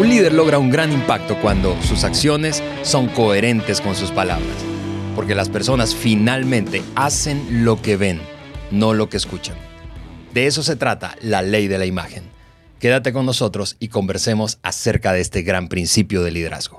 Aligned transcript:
Un 0.00 0.08
líder 0.08 0.32
logra 0.32 0.58
un 0.58 0.70
gran 0.70 0.94
impacto 0.94 1.36
cuando 1.42 1.76
sus 1.82 2.04
acciones 2.04 2.62
son 2.80 3.08
coherentes 3.08 3.82
con 3.82 3.94
sus 3.94 4.10
palabras, 4.10 4.56
porque 5.14 5.34
las 5.34 5.50
personas 5.50 5.94
finalmente 5.94 6.82
hacen 6.94 7.66
lo 7.66 7.82
que 7.82 7.98
ven, 7.98 8.18
no 8.70 8.94
lo 8.94 9.10
que 9.10 9.18
escuchan. 9.18 9.58
De 10.32 10.46
eso 10.46 10.62
se 10.62 10.76
trata 10.76 11.16
la 11.20 11.42
ley 11.42 11.68
de 11.68 11.76
la 11.76 11.84
imagen. 11.84 12.24
Quédate 12.78 13.12
con 13.12 13.26
nosotros 13.26 13.76
y 13.78 13.88
conversemos 13.88 14.58
acerca 14.62 15.12
de 15.12 15.20
este 15.20 15.42
gran 15.42 15.68
principio 15.68 16.22
de 16.22 16.30
liderazgo. 16.30 16.78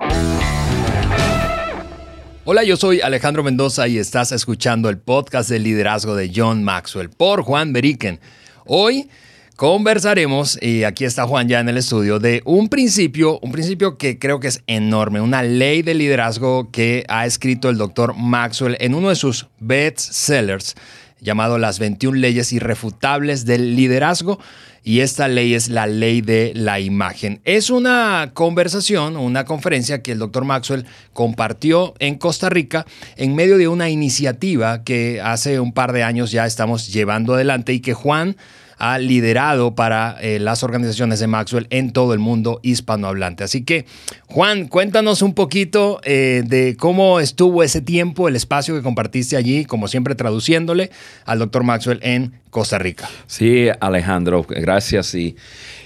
Hola, 2.44 2.64
yo 2.64 2.76
soy 2.76 3.02
Alejandro 3.02 3.44
Mendoza 3.44 3.88
y 3.88 4.00
estás 4.00 4.32
escuchando 4.32 4.90
el 4.90 4.98
podcast 4.98 5.48
de 5.48 5.60
liderazgo 5.60 6.16
de 6.16 6.32
John 6.36 6.64
Maxwell 6.64 7.12
por 7.12 7.44
Juan 7.44 7.72
Beriken. 7.72 8.20
Hoy 8.66 9.12
conversaremos, 9.56 10.58
y 10.62 10.84
aquí 10.84 11.06
está 11.06 11.28
Juan 11.28 11.48
ya 11.48 11.60
en 11.60 11.70
el 11.70 11.78
estudio, 11.78 12.20
de 12.20 12.42
un 12.46 12.70
principio, 12.70 13.40
un 13.42 13.52
principio 13.52 13.98
que 13.98 14.20
creo 14.20 14.40
que 14.40 14.48
es 14.48 14.64
enorme, 14.68 15.22
una 15.22 15.44
ley 15.44 15.82
de 15.82 15.94
liderazgo 15.94 16.72
que 16.72 17.06
ha 17.08 17.26
escrito 17.26 17.70
el 17.70 17.78
doctor 17.78 18.16
Maxwell 18.16 18.78
en 18.80 18.96
uno 18.96 19.10
de 19.10 19.16
sus 19.16 19.48
best 19.60 20.00
sellers 20.00 20.76
llamado 21.22 21.58
Las 21.58 21.80
21 21.80 22.18
leyes 22.18 22.52
irrefutables 22.52 23.46
del 23.46 23.76
liderazgo 23.76 24.40
y 24.84 25.02
esta 25.02 25.28
ley 25.28 25.54
es 25.54 25.70
la 25.70 25.86
ley 25.86 26.22
de 26.22 26.54
la 26.56 26.80
imagen. 26.80 27.40
Es 27.46 27.70
una 27.70 28.32
conversación, 28.34 29.16
una 29.16 29.46
conferencia 29.46 30.02
que 30.02 30.12
el 30.12 30.20
doctor 30.20 30.44
Maxwell 30.44 30.86
compartió 31.14 31.94
en 32.00 32.16
Costa 32.16 32.50
Rica 32.50 32.86
en 33.16 33.36
medio 33.36 33.58
de 33.58 33.68
una 33.68 33.90
iniciativa 33.90 34.84
que 34.84 35.22
hace 35.22 35.60
un 35.60 35.74
par 35.74 35.94
de 35.94 36.04
años 36.04 36.32
ya 36.32 36.46
estamos 36.48 36.92
llevando 36.92 37.36
adelante 37.36 37.74
y 37.74 37.80
que 37.80 37.94
Juan 37.94 38.36
ha 38.82 38.98
liderado 38.98 39.76
para 39.76 40.18
eh, 40.22 40.40
las 40.40 40.64
organizaciones 40.64 41.20
de 41.20 41.28
Maxwell 41.28 41.68
en 41.70 41.94
todo 41.94 42.16
el 42.16 42.20
mundo 42.20 42.60
hispanohablante. 42.64 43.44
Así 43.44 43.64
que, 43.64 43.86
Juan, 44.26 44.68
cuéntanos 44.68 45.22
un 45.22 45.36
poquito 45.36 46.02
eh, 46.04 46.42
de 46.44 46.76
cómo 46.78 47.20
estuvo 47.20 47.62
ese 47.62 47.82
tiempo, 47.82 48.28
el 48.28 48.36
espacio 48.36 48.74
que 48.74 48.82
compartiste 48.82 49.38
allí, 49.38 49.66
como 49.66 49.88
siempre 49.88 50.16
traduciéndole 50.16 50.90
al 51.26 51.38
doctor 51.38 51.64
Maxwell 51.64 52.00
en 52.02 52.42
Costa 52.50 52.80
Rica. 52.80 53.08
Sí, 53.28 53.68
Alejandro, 53.80 54.48
gracias 54.50 55.14
y 55.14 55.36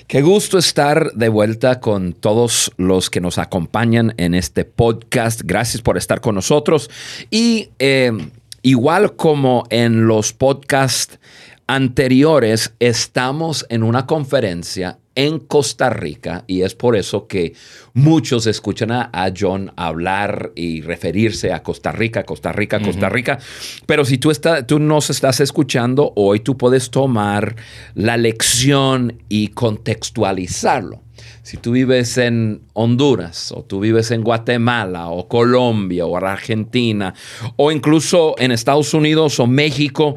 qué 0.07 0.21
gusto 0.21 0.57
estar 0.57 1.11
de 1.11 1.27
vuelta 1.27 1.81
con 1.81 2.13
todos 2.13 2.71
los 2.77 3.09
que 3.09 3.19
nos 3.19 3.39
acompañan 3.39 4.13
en 4.15 4.33
este 4.33 4.63
podcast. 4.63 5.41
Gracias 5.43 5.81
por 5.81 5.97
estar 5.97 6.21
con 6.21 6.35
nosotros 6.35 6.89
y 7.29 7.71
eh, 7.77 8.13
igual 8.61 9.17
como 9.17 9.65
en 9.69 10.07
los 10.07 10.31
podcasts 10.31 11.19
anteriores 11.67 12.73
estamos 12.79 13.65
en 13.69 13.83
una 13.83 14.05
conferencia 14.05 14.99
en 15.15 15.39
Costa 15.39 15.89
Rica 15.89 16.43
y 16.45 16.61
es 16.61 16.75
por 16.75 16.95
eso 16.95 17.25
que 17.27 17.53
muchos 17.93 18.47
escuchan 18.47 18.91
a, 18.91 19.09
John 19.37 19.71
hablar 19.77 20.51
y 20.55 20.81
referirse 20.81 21.53
a 21.53 21.63
Costa 21.63 21.91
Rica, 21.91 22.23
Costa 22.23 22.51
Rica, 22.51 22.81
Costa 22.81 23.09
Rica. 23.09 23.39
Pero 23.85 24.03
si 24.03 24.17
tú, 24.17 24.29
está, 24.29 24.67
tú 24.67 24.79
nos 24.79 25.09
estás 25.09 25.39
escuchando 25.39 26.11
hoy, 26.15 26.41
tú 26.41 26.57
puedes 26.57 26.91
tomar 26.91 27.55
la 27.93 28.17
lección 28.17 29.23
y 29.29 29.49
contextualizarlo. 29.49 31.04
Si 31.43 31.57
tú 31.57 31.71
vives 31.71 32.17
en 32.17 32.61
Honduras 32.73 33.51
o 33.51 33.63
tú 33.63 33.79
vives 33.79 34.11
en 34.11 34.23
Guatemala 34.23 35.09
o 35.09 35.27
Colombia 35.27 36.05
o 36.05 36.17
Argentina 36.17 37.13
o 37.55 37.71
incluso 37.71 38.35
en 38.37 38.51
Estados 38.51 38.93
Unidos 38.93 39.39
o 39.39 39.47
México, 39.47 40.15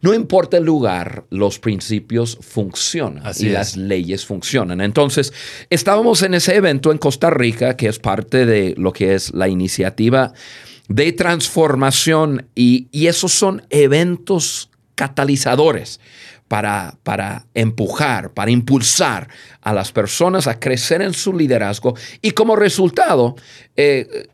no 0.00 0.14
importa 0.14 0.56
el 0.56 0.64
lugar, 0.64 1.24
los 1.30 1.58
principios 1.58 2.38
funcionan 2.40 3.22
y 3.38 3.50
las 3.50 3.76
leyes 3.76 4.24
funcionan. 4.24 4.80
Entonces, 4.80 5.32
estábamos 5.68 6.22
en 6.22 6.34
ese 6.34 6.56
evento 6.56 6.92
en 6.92 6.98
Costa 6.98 7.30
Rica, 7.30 7.76
que 7.76 7.88
es 7.88 7.98
parte 7.98 8.46
de 8.46 8.74
lo 8.78 8.92
que 8.92 9.14
es 9.14 9.32
la 9.34 9.48
iniciativa 9.48 10.32
de 10.88 11.12
transformación 11.12 12.48
y, 12.54 12.88
y 12.90 13.06
esos 13.06 13.32
son 13.32 13.62
eventos 13.70 14.70
catalizadores 14.94 16.00
para, 16.50 16.98
para 17.04 17.46
empujar, 17.54 18.32
para 18.32 18.50
impulsar 18.50 19.28
a 19.60 19.72
las 19.72 19.92
personas 19.92 20.48
a 20.48 20.58
crecer 20.58 21.00
en 21.00 21.14
su 21.14 21.32
liderazgo 21.32 21.94
y 22.20 22.32
como 22.32 22.56
resultado 22.56 23.36
eh, 23.76 24.26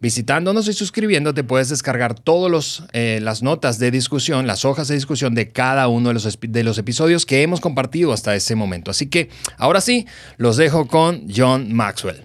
Visitándonos 0.00 0.66
y 0.66 0.72
suscribiéndote 0.72 1.44
puedes 1.44 1.68
descargar 1.68 2.14
todas 2.14 2.84
eh, 2.92 3.18
las 3.20 3.42
notas 3.42 3.78
de 3.78 3.90
discusión, 3.90 4.46
las 4.46 4.64
hojas 4.64 4.88
de 4.88 4.94
discusión 4.94 5.34
de 5.34 5.52
cada 5.52 5.88
uno 5.88 6.08
de 6.08 6.14
los, 6.14 6.38
de 6.40 6.64
los 6.64 6.78
episodios 6.78 7.26
que 7.26 7.42
hemos 7.42 7.60
compartido 7.60 8.14
hasta 8.14 8.34
ese 8.34 8.54
momento. 8.54 8.90
Así 8.90 9.10
que 9.10 9.28
ahora 9.58 9.82
sí, 9.82 10.06
los 10.38 10.56
dejo 10.56 10.86
con 10.86 11.26
John 11.28 11.74
Maxwell. 11.74 12.24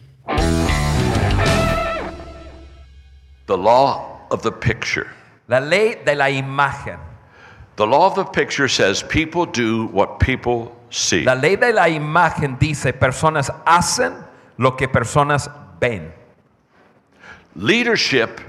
The 3.47 3.57
law 3.57 4.25
of 4.29 4.41
the 4.41 4.53
picture. 4.53 5.07
La 5.49 5.59
ley 5.59 5.97
de 6.05 6.15
la 6.15 6.29
imagen. 6.29 6.97
The 7.75 7.85
law 7.85 8.07
of 8.07 8.15
the 8.15 8.23
picture 8.23 8.69
says 8.69 9.03
people 9.03 9.45
do 9.45 9.89
what 9.91 10.19
people 10.19 10.71
see. 10.91 11.25
La 11.25 11.35
ley 11.35 11.57
de 11.57 11.73
la 11.73 11.89
imagen 11.89 12.57
dice 12.57 12.93
personas 12.93 13.51
hacen 13.65 14.13
lo 14.57 14.77
que 14.77 14.87
personas 14.87 15.49
ven. 15.81 16.24
Leadership 17.55 18.41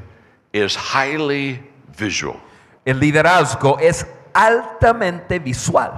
is 0.53 0.75
highly 0.75 1.61
visual. 1.97 2.41
El 2.85 2.97
liderazgo 2.97 3.79
es 3.81 4.05
altamente 4.35 5.43
visual. 5.43 5.93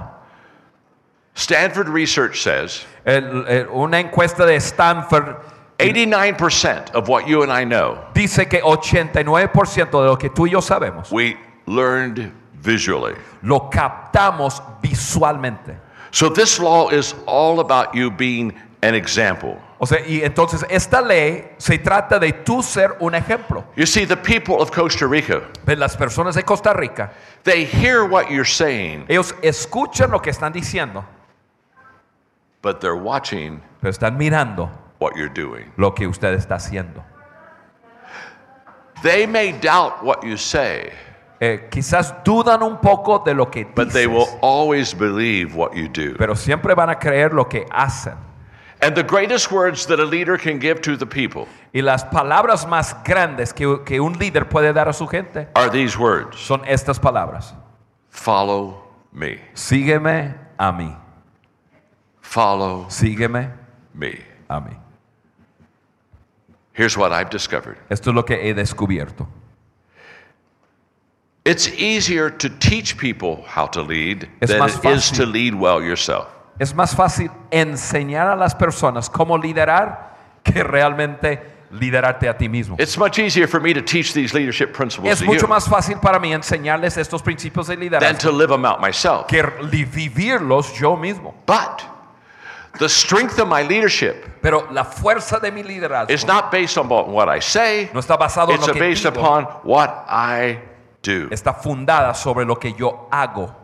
Stanford 1.35 1.87
research 1.89 2.41
says 2.41 2.85
El- 3.05 3.45
el- 3.47 3.67
una 3.69 3.97
encuesta 4.03 4.45
de 4.45 4.59
Stanford 4.59 5.37
89% 5.79 6.91
of 6.93 7.07
what 7.07 7.25
you 7.27 7.41
and 7.43 7.51
I 7.51 7.63
know, 7.63 7.97
dice 8.13 8.45
que 8.49 8.59
89% 8.61 9.91
de 9.91 9.97
lo 10.07 10.15
que 10.17 10.29
tú 10.29 10.45
y 10.45 10.51
yo 10.51 10.59
sabemos 10.59 11.09
we 11.11 11.37
learned 11.65 12.31
visually. 12.55 13.15
lo 13.41 13.69
captamos 13.71 14.61
visualmente. 14.81 15.77
So 16.11 16.27
this 16.29 16.59
law 16.59 16.89
is 16.89 17.15
all 17.25 17.59
about 17.61 17.95
you 17.95 18.11
being 18.11 18.53
an 18.81 18.93
example. 18.95 19.57
O 19.81 19.85
sea, 19.85 20.05
y 20.05 20.21
entonces 20.23 20.65
esta 20.69 21.01
ley 21.01 21.51
se 21.57 21.77
trata 21.79 22.19
de 22.19 22.33
tú 22.33 22.61
ser 22.61 22.97
un 22.99 23.15
ejemplo. 23.15 23.63
You 23.77 23.85
see, 23.85 24.05
the 24.05 24.17
people 24.17 24.55
of 24.55 24.71
Costa 24.71 25.07
Rica, 25.07 25.41
De 25.65 25.75
las 25.77 25.95
personas 25.95 26.35
de 26.35 26.43
Costa 26.43 26.73
Rica, 26.73 27.11
they 27.43 27.63
hear 27.65 28.03
what 28.03 28.29
you're 28.29 28.43
saying, 28.43 29.05
ellos 29.07 29.33
escuchan 29.41 30.11
lo 30.11 30.21
que 30.21 30.31
están 30.31 30.51
diciendo, 30.51 31.05
but 32.61 32.81
they're 32.81 32.93
watching 33.01 33.61
pero 33.81 33.89
están 33.91 34.17
mirando 34.17 34.69
what 34.99 35.13
you're 35.15 35.29
doing. 35.33 35.71
lo 35.77 35.93
que 35.95 36.05
usted 36.07 36.33
está 36.33 36.55
haciendo. 36.55 37.01
They 39.01 39.25
may 39.25 39.53
doubt 39.53 40.03
what 40.03 40.23
you 40.23 40.35
say, 40.37 40.91
Eh, 41.41 41.69
quizás 41.71 42.13
dudan 42.25 42.61
un 42.63 42.79
poco 42.81 43.19
de 43.19 43.33
lo 43.33 43.49
que 43.49 43.63
but 43.63 43.93
they 43.93 44.07
will 44.07 44.25
dices, 44.25 44.39
always 44.41 44.93
believe 44.93 45.55
what 45.55 45.71
you 45.73 45.87
do. 45.87 46.17
pero 46.17 46.35
siempre 46.35 46.75
van 46.75 46.89
a 46.89 46.99
creer 46.99 47.33
lo 47.33 47.47
que 47.47 47.65
hacen. 47.71 48.15
And 48.81 48.95
the 48.95 49.03
greatest 49.03 49.51
words 49.51 49.85
that 49.87 49.99
a 49.99 50.05
leader 50.05 50.37
can 50.37 50.57
give 50.57 50.81
to 50.83 50.95
the 50.95 51.05
people 51.05 51.47
Y 51.73 51.81
las 51.81 52.03
palabras 52.05 52.65
más 52.65 53.03
grandes 53.03 53.53
que, 53.53 53.83
que 53.85 53.99
un 53.99 54.13
líder 54.17 54.45
puede 54.45 54.73
dar 54.73 54.87
a 54.87 54.93
su 54.93 55.05
gente 55.05 55.47
are 55.55 55.69
these 55.69 55.97
words 55.97 56.37
son 56.39 56.61
estas 56.65 56.99
palabras. 56.99 57.53
Follow 58.09 58.81
me. 59.11 59.39
Sígueme 59.53 60.33
a 60.57 60.71
mí. 60.71 60.95
Follow 62.21 62.85
Sígueme 62.89 63.51
me. 63.93 64.21
a 64.49 64.61
mí. 64.61 64.75
Here's 66.73 66.95
what 66.97 67.11
I've 67.11 67.29
discovered 67.29 67.77
Esto 67.89 68.11
es 68.11 68.15
lo 68.15 68.23
que 68.23 68.37
he 68.37 68.53
descubierto. 68.53 69.27
it's 71.43 71.67
easier 71.69 72.29
to 72.29 72.49
teach 72.49 72.97
people 72.97 73.43
how 73.45 73.67
to 73.67 73.81
lead 73.81 74.29
Es 74.41 74.49
than 74.49 74.61
it 74.61 74.85
is 74.85 75.11
to 75.11 75.25
lead 75.25 75.53
well 75.55 75.81
yourself. 75.81 76.27
Es 76.59 76.75
más 76.75 76.93
fácil 76.95 77.31
enseñar 77.49 78.27
a 78.27 78.35
las 78.35 78.53
personas 78.53 79.09
cómo 79.09 79.37
liderar 79.37 80.15
que 80.43 80.61
realmente 80.63 81.41
liderarte 81.71 82.27
a 82.27 82.37
ti 82.37 82.49
mismo. 82.49 82.75
It's 82.79 82.97
much 82.97 83.19
easier 83.19 83.47
for 83.47 83.61
me 83.61 83.73
to 83.73 83.81
teach 83.81 84.13
these 84.13 84.33
leadership 84.33 84.73
principles 84.73 85.13
Es 85.13 85.19
to 85.19 85.25
mucho 85.25 85.41
you 85.41 85.47
más 85.47 85.67
fácil 85.67 85.99
para 85.99 86.19
mí 86.19 86.33
enseñarles 86.33 86.97
estos 86.97 87.21
principios 87.21 87.67
de 87.67 87.75
than 87.75 87.83
liderazgo 87.83 88.17
to 88.19 88.31
live 88.31 88.49
them 88.49 88.65
out 88.65 88.79
myself. 88.81 89.27
que 89.27 89.41
vivirlos 89.41 90.73
yo 90.73 90.97
mismo. 90.97 91.33
But 91.45 91.83
the 92.79 92.89
strength 92.89 93.39
of 93.39 93.47
my 93.47 93.63
leadership 93.63 94.41
Pero 94.41 94.67
la 94.71 94.83
fuerza 94.83 95.39
de 95.39 95.51
mi 95.51 95.63
liderazgo 95.63 96.11
is 96.11 96.25
not 96.25 96.51
based 96.51 96.77
on 96.77 96.87
what 96.89 97.29
I 97.29 97.39
say, 97.39 97.89
no 97.93 97.99
está 97.99 98.17
basado 98.17 98.49
en 98.49 98.55
it's 98.55 98.67
lo 98.67 98.73
que 98.73 98.79
based 98.79 99.05
digo, 99.05 99.19
upon 99.21 99.45
what 99.63 100.05
I 100.09 100.59
do. 101.03 101.29
está 101.29 101.53
fundada 101.53 102.13
sobre 102.13 102.45
lo 102.45 102.55
que 102.55 102.73
yo 102.73 103.07
hago. 103.11 103.58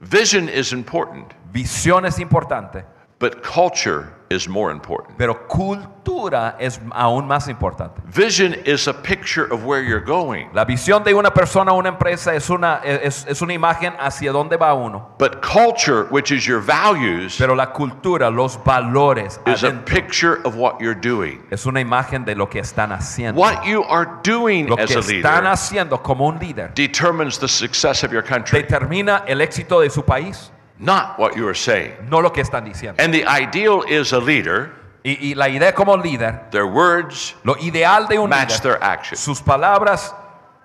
Vision 0.00 0.48
is 0.48 0.72
important, 0.72 1.32
Visión 1.52 2.04
es 2.04 2.18
importante, 2.18 2.84
but 3.18 3.42
culture 3.42 4.12
is 4.30 4.48
more 4.48 4.72
important. 4.72 5.16
pero 5.16 5.46
cultura 5.46 6.56
es 6.58 6.80
aún 6.92 7.26
más 7.26 7.46
importante. 7.48 8.00
Vision 8.06 8.54
is 8.64 8.88
a 8.88 8.92
picture 8.92 9.44
of 9.52 9.64
where 9.64 9.82
you're 9.82 10.04
going, 10.04 10.48
La 10.52 10.64
visión 10.64 11.04
de 11.04 11.14
una 11.14 11.30
persona 11.32 11.72
o 11.72 11.76
una 11.78 11.90
empresa 11.90 12.34
es 12.34 12.50
una, 12.50 12.80
es, 12.84 13.24
es 13.28 13.40
una 13.42 13.52
imagen 13.52 13.94
hacia 14.00 14.32
dónde 14.32 14.56
va 14.56 14.74
uno. 14.74 15.14
but 15.18 15.40
culture, 15.42 16.04
which 16.10 16.30
is 16.32 16.44
your 16.46 16.60
values, 16.60 17.36
Pero 17.38 17.54
la 17.54 17.66
cultura, 17.72 18.30
los 18.30 18.56
valores, 18.64 19.38
is 19.46 19.62
a 19.62 19.68
adentro, 19.68 19.84
picture 19.84 20.40
of 20.44 20.56
what 20.56 20.80
you're 20.80 20.98
doing. 20.98 21.42
es 21.50 21.64
una 21.66 21.80
imagen 21.80 22.24
de 22.24 22.34
lo 22.34 22.48
que 22.48 22.60
están 22.60 22.90
haciendo. 22.92 23.38
What 23.40 23.64
you 23.64 23.84
are 23.84 24.08
doing 24.24 24.66
Lo 24.68 24.76
as 24.78 24.88
que 24.90 24.96
a 24.96 25.00
están 25.00 25.22
leader 25.22 25.46
haciendo 25.46 26.02
como 26.02 26.26
un 26.26 26.38
líder 26.38 26.72
determines 26.74 27.38
the 27.38 27.48
success 27.48 28.02
of 28.02 28.10
your 28.10 28.24
country, 28.24 28.62
determina 28.62 29.22
el 29.26 29.40
éxito 29.40 29.80
de 29.80 29.90
su 29.90 30.02
país, 30.04 30.50
not 30.78 31.18
what 31.18 31.36
you 31.36 31.46
are 31.46 31.54
saying. 31.54 31.92
no 32.08 32.20
lo 32.20 32.30
que 32.30 32.42
están 32.42 32.64
diciendo. 32.64 33.02
And 33.02 33.12
the 33.12 33.24
ideal 33.24 33.84
is 33.88 34.12
a 34.12 34.18
leader, 34.18 34.70
Y, 35.06 35.18
y 35.20 35.34
la 35.34 35.50
idea 35.50 35.74
como 35.74 35.96
líder, 35.98 36.50
their 36.50 36.64
words 36.64 37.34
lo 37.44 37.56
ideal 37.58 38.08
de 38.08 38.18
un 38.18 38.30
match 38.30 38.52
líder, 38.52 38.62
their 38.62 38.82
actions. 38.82 39.20
sus 39.20 39.42
palabras 39.42 40.14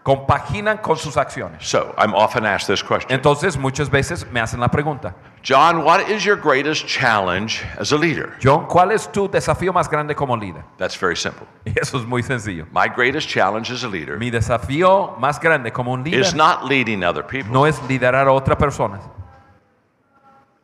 compaginan 0.01 0.77
con 0.81 0.95
sus 0.97 1.17
acciones. 1.17 1.61
So 1.61 1.93
I'm 1.97 2.13
often 2.15 2.45
asked 2.45 2.67
this 2.67 2.81
question 2.81 3.11
Entonces 3.11 3.57
muchas 3.57 3.89
veces 3.89 4.25
me 4.31 4.39
hacen 4.39 4.61
la 4.61 4.69
pregunta, 4.69 5.13
John, 5.43 5.83
what 5.83 6.09
is 6.09 6.23
your 6.23 6.37
greatest 6.37 6.87
challenge 6.87 7.63
as 7.77 7.91
a 7.91 7.97
leader? 7.97 8.33
John, 8.41 8.65
¿cuál 8.65 8.91
es 8.93 9.11
tu 9.11 9.27
desafío 9.27 9.73
más 9.73 9.89
grande 9.89 10.15
como 10.15 10.37
líder? 10.37 10.63
That's 10.77 10.97
very 10.97 11.17
simple. 11.17 11.45
Y 11.65 11.73
eso 11.79 11.97
es 11.99 12.05
muy 12.05 12.23
sencillo. 12.23 12.65
My 12.71 12.87
greatest 12.87 13.27
challenge 13.29 13.69
as 13.71 13.83
a 13.83 13.89
leader 13.89 14.17
Mi 14.17 14.31
desafío 14.31 15.17
más 15.19 15.37
grande 15.39 15.71
como 15.73 15.91
un 15.91 16.03
líder 16.03 16.21
is 16.21 16.33
not 16.33 16.63
leading 16.63 17.03
other 17.03 17.25
people, 17.25 17.51
no 17.51 17.65
es 17.65 17.77
liderar 17.89 18.27
a 18.27 18.31
otra 18.31 18.57
persona, 18.57 19.01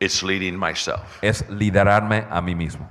it's 0.00 0.22
leading 0.22 0.56
myself. 0.58 1.18
es 1.22 1.44
liderarme 1.48 2.26
a 2.30 2.40
mí 2.40 2.54
mismo. 2.54 2.86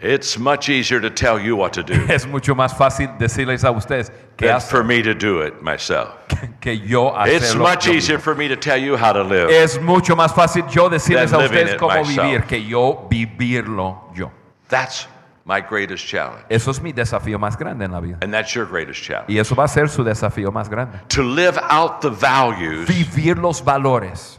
It's 0.00 0.38
much 0.38 0.68
easier 0.68 1.00
to 1.00 1.10
tell 1.10 1.40
you 1.40 1.56
what 1.56 1.72
to 1.72 1.82
do 1.82 1.94
Es 2.08 2.24
mucho 2.24 2.54
más 2.54 2.72
fácil 2.72 3.08
decirles 3.18 3.64
a 3.64 3.72
ustedes 3.72 4.12
que, 4.36 4.46
than 4.46 4.60
for 4.60 4.84
me 4.84 5.02
to 5.02 5.12
do 5.12 5.40
it 5.42 5.60
myself. 5.60 6.14
que 6.60 6.76
yo 6.76 7.08
It's 7.26 7.50
hacerlo. 7.52 7.62
much 7.62 7.86
yo 7.86 7.92
easier 7.94 8.18
for 8.20 8.36
me 8.36 8.46
to 8.46 8.56
tell 8.56 8.78
you 8.78 8.96
how 8.96 9.12
to 9.12 9.24
live. 9.24 9.50
Es 9.50 9.80
mucho 9.80 10.14
más 10.14 10.32
fácil 10.32 10.64
yo 10.70 10.88
decirles 10.88 11.32
Than 11.32 11.40
a 11.40 11.42
living 11.42 11.58
ustedes 11.58 11.74
it 11.74 11.80
cómo 11.80 12.04
myself. 12.04 12.26
vivir 12.28 12.46
que 12.46 12.64
yo 12.64 13.08
vivirlo 13.10 14.14
yo. 14.14 14.30
That's 14.68 15.08
my 15.44 15.60
greatest 15.60 16.06
challenge. 16.06 16.44
Eso 16.48 16.70
es 16.70 16.80
mi 16.80 16.92
desafío 16.92 17.40
más 17.40 17.58
grande 17.58 17.84
en 17.84 17.90
la 17.90 18.00
vida. 18.00 18.18
And 18.22 18.32
that's 18.32 18.54
your 18.54 18.66
greatest 18.66 19.02
challenge. 19.02 19.28
Y 19.32 19.38
eso 19.40 19.56
va 19.56 19.64
a 19.64 19.68
ser 19.68 19.88
su 19.88 20.04
desafío 20.04 20.52
más 20.52 20.68
grande. 20.68 21.00
To 21.08 21.24
live 21.24 21.58
out 21.70 22.02
the 22.02 22.10
values 22.10 22.86
Vivir 22.86 23.36
los 23.36 23.64
valores 23.64 24.38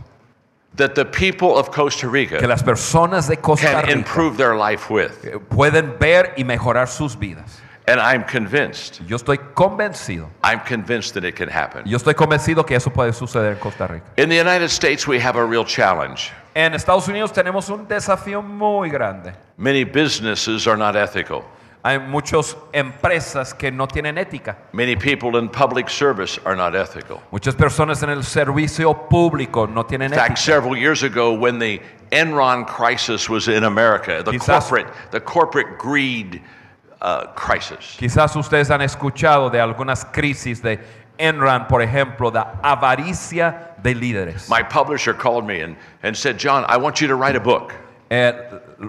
that 0.79 0.95
the 0.95 1.05
people 1.05 1.57
of 1.57 1.71
Costa 1.71 2.07
que 2.07 2.09
Rica 2.09 2.47
las 2.47 2.63
personas 2.63 3.27
de 3.27 3.37
Costa 3.37 3.67
can 3.67 3.85
Rica 3.85 3.91
improve 3.91 4.37
their 4.37 4.55
life 4.55 4.89
with. 4.89 5.23
Eh, 5.23 5.37
pueden 5.37 5.97
ver 5.99 6.33
y 6.35 6.43
mejorar 6.43 6.87
sus 6.87 7.15
vidas. 7.15 7.61
And 7.87 7.99
I'm 7.99 8.23
convinced, 8.23 9.01
Yo 9.07 9.17
estoy 9.17 9.37
convencido. 9.55 10.29
I'm 10.43 10.59
convinced 10.59 11.13
that 11.15 11.23
it 11.23 11.35
can 11.35 11.49
happen. 11.49 11.87
Yo 11.87 11.97
estoy 11.97 12.13
convencido 12.13 12.65
que 12.65 12.75
eso 12.75 12.91
puede 12.91 13.13
suceder 13.13 13.53
en 13.53 13.59
Costa 13.59 13.87
Rica. 13.87 14.05
In 14.17 14.29
the 14.29 14.39
United 14.39 14.69
States, 14.69 15.07
we 15.07 15.19
have 15.19 15.35
a 15.35 15.43
real 15.43 15.65
challenge. 15.65 16.31
En 16.55 16.73
Estados 16.73 17.07
Unidos 17.07 17.31
tenemos 17.31 17.69
un 17.69 17.87
desafío 17.87 18.43
muy 18.43 18.89
grande. 18.89 19.33
Many 19.57 19.85
businesses 19.85 20.67
are 20.67 20.77
not 20.77 20.95
ethical. 20.95 21.43
Hay 21.81 21.97
muchas 21.97 22.57
empresas 22.73 23.53
que 23.57 23.71
no 23.71 23.87
tienen 23.87 24.17
ética. 24.17 24.57
Many 24.73 24.97
people 24.97 25.37
in 25.37 25.47
public 25.47 25.89
service 25.89 26.37
are 26.45 26.55
not 26.55 26.75
ethical. 26.75 27.21
Muchas 27.31 27.55
personas 27.55 28.03
en 28.03 28.09
el 28.09 28.23
servicio 28.23 28.93
público 29.09 29.65
no 29.65 29.83
tienen 29.85 30.11
In 30.11 30.17
fact, 30.17 30.31
ética. 30.31 30.37
several 30.37 30.75
years 30.75 31.03
ago, 31.03 31.33
when 31.33 31.57
the 31.57 31.81
Enron 32.11 32.65
crisis 32.67 33.29
was 33.29 33.47
in 33.47 33.63
America, 33.63 34.21
the 34.23 34.31
Quizás- 34.31 34.67
corporate, 34.67 34.87
the 35.11 35.21
corporate 35.21 35.77
greed 35.77 36.41
uh, 37.01 37.27
crisis, 37.35 37.95
Quizás 37.97 38.35
ustedes 38.35 38.69
han 38.71 38.81
escuchado 38.81 39.49
de 39.49 39.59
algunas 39.61 40.03
crisis 40.11 40.61
de 40.61 40.79
Enron, 41.17 41.65
por 41.69 41.81
ejemplo, 41.81 42.29
de 42.31 42.43
avaricia 42.61 43.73
de 43.81 43.93
líderes. 43.95 44.49
my 44.49 44.61
publisher 44.63 45.13
called 45.13 45.45
me 45.45 45.61
and, 45.61 45.77
and 46.03 46.15
said, 46.17 46.37
John, 46.37 46.65
I 46.67 46.75
want 46.75 46.99
you 46.99 47.07
to 47.07 47.15
write 47.15 47.37
a 47.37 47.39
book. 47.39 47.73
Eh, 48.11 48.33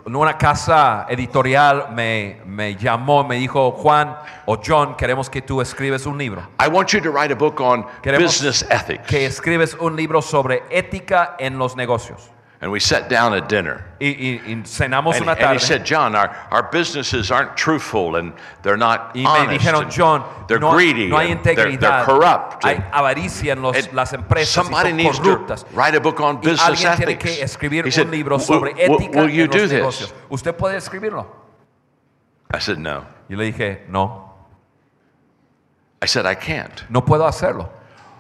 una 0.07 0.39
casa 0.39 1.05
editorial 1.09 1.89
me, 1.93 2.41
me 2.47 2.75
llamó, 2.75 3.23
me 3.23 3.37
dijo, 3.37 3.73
Juan 3.73 4.17
o 4.47 4.59
John, 4.65 4.97
queremos 4.97 5.29
que 5.29 5.43
tú 5.43 5.61
escribes 5.61 6.07
un 6.07 6.17
libro. 6.17 6.41
I 6.59 6.69
want 6.69 6.89
you 6.89 7.01
to 7.03 7.11
write 7.11 7.31
a 7.31 7.37
book 7.37 7.61
on 7.61 7.85
Queremos 8.03 8.33
business 8.33 8.63
ethics. 8.71 9.07
Que 9.07 9.27
escribes 9.27 9.77
un 9.79 9.95
libro 9.95 10.23
sobre 10.23 10.63
ética 10.71 11.37
en 11.39 11.59
los 11.59 11.77
negocios. 11.77 12.31
And 12.63 12.71
we 12.71 12.79
sat 12.79 13.09
down 13.09 13.33
at 13.33 13.49
dinner. 13.49 13.87
Y, 14.03 14.05
y- 14.21 14.53
y 14.53 14.55
cenamos 14.65 15.15
And, 15.17 15.23
una 15.23 15.33
and 15.33 15.55
he 15.55 15.59
said, 15.59 15.83
John, 15.83 16.15
our, 16.15 16.29
our 16.51 16.65
businesses 16.71 17.31
aren't 17.31 17.57
truthful 17.57 18.17
and 18.17 18.35
they're 18.63 18.77
not 18.77 19.13
Y 19.15 19.23
me 19.23 19.27
honest. 19.27 19.65
dijeron, 19.65 19.91
John, 19.91 20.23
they're 20.47 20.59
no, 20.61 20.73
greedy. 20.73 21.09
no 21.09 21.17
hay 21.17 21.31
and 21.33 21.43
they're, 21.43 21.75
they're 21.79 22.05
corrupt. 22.05 22.63
hay 22.63 22.77
avaricia 22.93 23.53
en 23.53 23.63
los- 23.63 23.91
las 23.95 24.13
empresas 24.13 24.49
somebody 24.49 24.93
needs 24.93 25.19
corruptas. 25.19 25.65
to 25.65 25.75
write 25.75 25.95
a 25.95 26.01
book 26.01 26.21
on 26.21 26.39
business 26.43 26.85
ethics. 26.85 27.25
que 27.25 27.43
escribir 27.43 27.87
He 27.87 27.91
said, 27.91 28.05
un 28.09 28.11
libro 28.13 28.39
sobre 28.39 28.75
will- 28.75 28.99
ética 28.99 29.17
will 29.23 29.31
you 29.31 29.45
en 29.45 29.51
do 29.51 29.57
los 29.59 29.71
this? 29.71 29.81
negocios. 29.81 30.15
¿Usted 30.29 30.55
puede 30.55 30.77
escribirlo? 30.77 31.27
I 32.53 32.59
said, 32.59 32.77
no. 32.79 33.07
Y 33.31 33.37
le 33.37 33.45
dije, 33.53 33.87
no, 33.89 34.35
I 36.03 36.07
said, 36.07 36.27
I 36.27 36.35
can't. 36.35 36.83
no 36.91 37.01
puedo 37.07 37.27
hacerlo. 37.27 37.71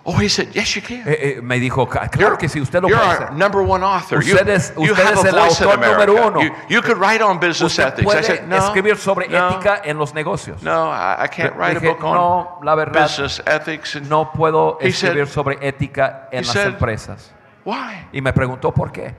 Oh, 0.03 0.15
he 0.19 0.29
said, 0.31 0.49
yes, 0.55 0.75
you 0.75 0.81
can. 0.83 1.03
Eh, 1.07 1.37
eh, 1.37 1.41
me 1.43 1.59
dijo, 1.61 1.87
"Ca- 1.87 2.09
claro 2.09 2.39
que 2.39 2.49
sí, 2.49 2.59
usted 2.59 2.81
lo 2.81 2.89
you're 2.89 2.99
puede 2.99 3.11
our 3.11 3.23
hacer. 3.27 3.33
number 3.37 3.61
one 3.61 3.83
author. 3.85 4.19
Usted 4.19 4.49
es- 4.49 4.73
you 4.75 4.93
usted 4.93 5.05
have 5.05 5.13
es 5.19 5.25
a 5.25 5.29
el 5.29 5.35
voice 5.35 5.61
in 5.63 5.69
autor 5.69 5.79
número 5.79 6.13
America. 6.17 6.27
uno. 6.27 6.41
You, 6.41 6.53
you 6.71 6.81
could 6.83 6.97
write 6.99 7.23
on 7.23 7.39
business 7.39 7.73
Usted 7.79 7.87
ethics. 7.89 8.01
I 8.01 8.05
puede 8.05 8.25
said, 8.25 8.47
no, 8.49 8.57
escribir 8.57 8.97
sobre 8.97 9.29
no, 9.29 9.51
ética 9.51 9.83
en 9.85 9.99
los 9.99 10.15
negocios. 10.15 10.63
No, 10.63 10.91
I, 10.91 11.25
I 11.25 11.29
can't 11.29 11.55
write 11.55 11.77
a 11.77 11.81
Dije, 11.81 11.89
book 11.93 12.03
on 12.05 12.15
no, 12.15 12.59
la 12.63 12.75
verdad, 12.77 13.03
business 13.03 13.43
ethics. 13.47 13.95
And 13.97 14.09
No 14.09 14.33
puedo 14.33 14.79
He 14.81 14.91
said- 14.91 15.11
escribir 15.11 15.27
sobre 15.29 15.59
ética 15.61 16.29
en 16.33 16.45
he 16.45 16.47
las 16.47 16.55
said- 16.55 16.67
empresas. 16.69 17.31
why? 17.67 18.07
Y 18.13 18.23
me 18.23 18.33
preguntó 18.33 18.73
por 18.73 18.91
qué. 18.93 19.15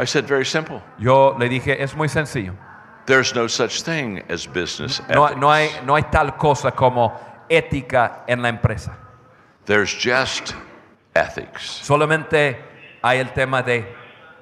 I 0.00 0.06
said, 0.06 0.24
very 0.26 0.46
simple. 0.46 0.80
Yo 0.98 1.36
le 1.38 1.46
dije, 1.48 1.80
es 1.82 1.94
muy 1.94 2.08
sencillo. 2.08 2.54
There's 3.04 3.34
no 3.34 3.48
such 3.48 3.82
thing 3.82 4.22
as 4.30 4.46
business 4.46 5.02
No, 5.14 5.26
ethics. 5.26 5.40
no 5.40 5.52
hay, 5.52 5.68
no 5.84 5.94
hay 5.94 6.04
tal 6.04 6.38
cosa 6.38 6.70
como 6.72 7.12
ética 7.50 8.22
en 8.26 8.40
la 8.40 8.48
empresa. 8.48 8.92
There's 9.66 9.92
just 9.94 10.54
ethics. 11.14 11.80
Solamente 11.82 12.56
hay 13.02 13.18
el 13.20 13.32
tema 13.32 13.62
de 13.62 13.84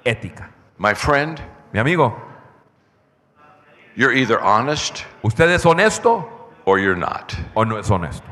ética. 0.04 0.48
My 0.78 0.94
friend, 0.94 1.40
Mi 1.72 1.78
amigo, 1.80 2.14
you're 3.94 4.12
either 4.12 4.40
honest 4.40 5.04
¿usted 5.22 5.48
es 5.50 5.64
honesto 5.64 6.28
or 6.64 6.78
you're 6.78 6.96
not. 6.96 7.34
o 7.54 7.64
no 7.64 7.76
es 7.76 7.88
honesto? 7.88 8.24